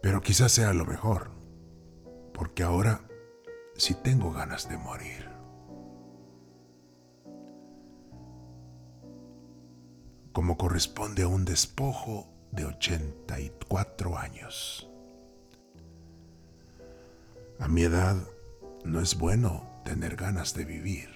pero 0.00 0.22
quizás 0.22 0.52
sea 0.52 0.72
lo 0.72 0.86
mejor, 0.86 1.32
porque 2.32 2.62
ahora 2.62 3.02
sí 3.76 3.92
tengo 3.92 4.32
ganas 4.32 4.70
de 4.70 4.78
morir. 4.78 5.33
Como 10.34 10.58
corresponde 10.58 11.22
a 11.22 11.28
un 11.28 11.44
despojo 11.44 12.26
de 12.50 12.64
84 12.64 14.18
años. 14.18 14.90
A 17.60 17.68
mi 17.68 17.82
edad 17.82 18.16
no 18.84 19.00
es 19.00 19.16
bueno 19.16 19.80
tener 19.84 20.16
ganas 20.16 20.52
de 20.52 20.64
vivir, 20.64 21.08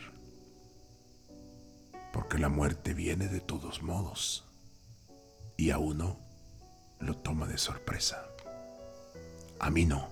porque 2.13 2.39
la 2.39 2.49
muerte 2.49 2.95
viene 2.95 3.27
de 3.27 3.41
todos 3.41 3.83
modos 3.83 4.47
y 5.57 5.71
a 5.71 5.79
uno 5.79 6.21
lo 7.01 7.17
toma 7.17 7.49
de 7.49 7.59
sorpresa. 7.59 8.25
A 9.59 9.69
mí 9.69 9.85
no. 9.85 10.09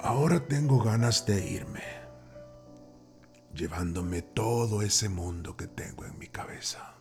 Ahora 0.00 0.44
tengo 0.48 0.82
ganas 0.82 1.24
de 1.26 1.48
irme 1.48 2.01
llevándome 3.54 4.22
todo 4.22 4.82
ese 4.82 5.08
mundo 5.08 5.56
que 5.56 5.66
tengo 5.66 6.04
en 6.04 6.18
mi 6.18 6.28
cabeza. 6.28 6.94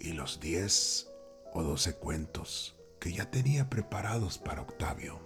Y 0.00 0.12
los 0.12 0.40
diez 0.40 1.10
o 1.52 1.62
doce 1.62 1.94
cuentos 1.94 2.76
que 3.00 3.12
ya 3.12 3.30
tenía 3.30 3.68
preparados 3.70 4.38
para 4.38 4.62
Octavio, 4.62 5.20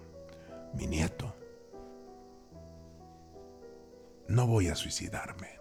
mi 0.73 0.87
nieto. 0.87 1.35
No 4.27 4.47
voy 4.47 4.67
a 4.67 4.75
suicidarme. 4.75 5.59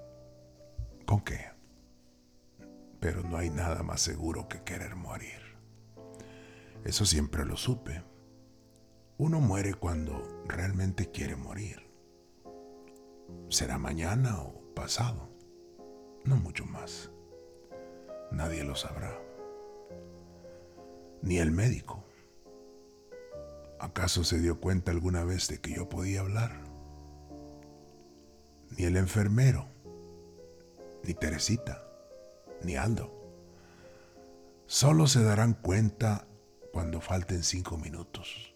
¿Con 1.06 1.20
qué? 1.22 1.50
Pero 3.00 3.22
no 3.22 3.36
hay 3.36 3.50
nada 3.50 3.82
más 3.82 4.00
seguro 4.00 4.48
que 4.48 4.62
querer 4.62 4.94
morir. 4.94 5.40
Eso 6.84 7.04
siempre 7.04 7.44
lo 7.44 7.56
supe. 7.56 8.02
Uno 9.18 9.40
muere 9.40 9.74
cuando 9.74 10.42
realmente 10.46 11.10
quiere 11.10 11.36
morir. 11.36 11.91
Será 13.48 13.78
mañana 13.78 14.40
o 14.40 14.74
pasado, 14.74 15.28
no 16.24 16.36
mucho 16.36 16.64
más. 16.64 17.10
Nadie 18.30 18.64
lo 18.64 18.74
sabrá. 18.74 19.18
Ni 21.20 21.38
el 21.38 21.50
médico. 21.50 22.04
¿Acaso 23.78 24.24
se 24.24 24.38
dio 24.38 24.60
cuenta 24.60 24.90
alguna 24.90 25.24
vez 25.24 25.48
de 25.48 25.60
que 25.60 25.74
yo 25.74 25.88
podía 25.88 26.20
hablar? 26.20 26.62
Ni 28.70 28.84
el 28.84 28.96
enfermero, 28.96 29.66
ni 31.04 31.14
Teresita, 31.14 31.84
ni 32.62 32.76
Aldo. 32.76 33.12
Solo 34.66 35.06
se 35.06 35.22
darán 35.22 35.52
cuenta 35.54 36.26
cuando 36.72 37.00
falten 37.00 37.42
cinco 37.42 37.76
minutos. 37.76 38.54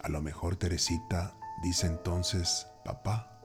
A 0.00 0.08
lo 0.08 0.22
mejor 0.22 0.56
Teresita 0.56 1.36
dice 1.62 1.86
entonces, 1.86 2.66
papá, 2.84 3.35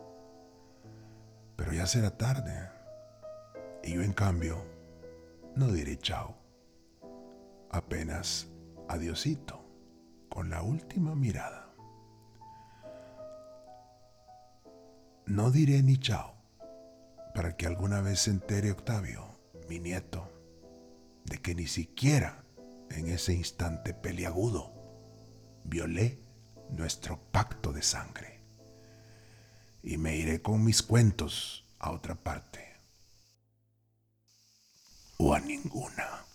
pero 1.62 1.74
ya 1.74 1.86
será 1.86 2.10
tarde. 2.18 2.72
Y 3.84 3.94
yo 3.94 4.02
en 4.02 4.14
cambio 4.14 4.66
no 5.56 5.72
diré 5.72 5.96
chao, 5.96 6.36
apenas 7.70 8.48
adiosito, 8.90 9.64
con 10.28 10.50
la 10.50 10.64
última 10.64 11.14
mirada. 11.14 11.72
No 15.28 15.52
diré 15.52 15.84
ni 15.84 15.98
chao, 16.00 16.34
para 17.36 17.56
que 17.56 17.68
alguna 17.68 18.02
vez 18.02 18.22
se 18.22 18.32
entere 18.32 18.72
Octavio, 18.72 19.24
mi 19.70 19.78
nieto, 19.80 20.32
de 21.26 21.38
que 21.38 21.54
ni 21.54 21.68
siquiera 21.68 22.44
en 22.90 23.08
ese 23.08 23.36
instante 23.36 23.94
peliagudo 23.94 24.74
violé 25.64 26.24
nuestro 26.72 27.20
pacto 27.32 27.72
de 27.72 27.84
sangre 27.84 28.31
y 29.84 29.98
me 29.98 30.16
iré 30.16 30.42
con 30.42 30.64
mis 30.64 30.82
cuentos 30.84 31.64
a 31.80 31.92
otra 31.92 32.16
parte 32.16 32.72
o 35.18 35.34
a 35.34 35.40
ninguna. 35.40 36.26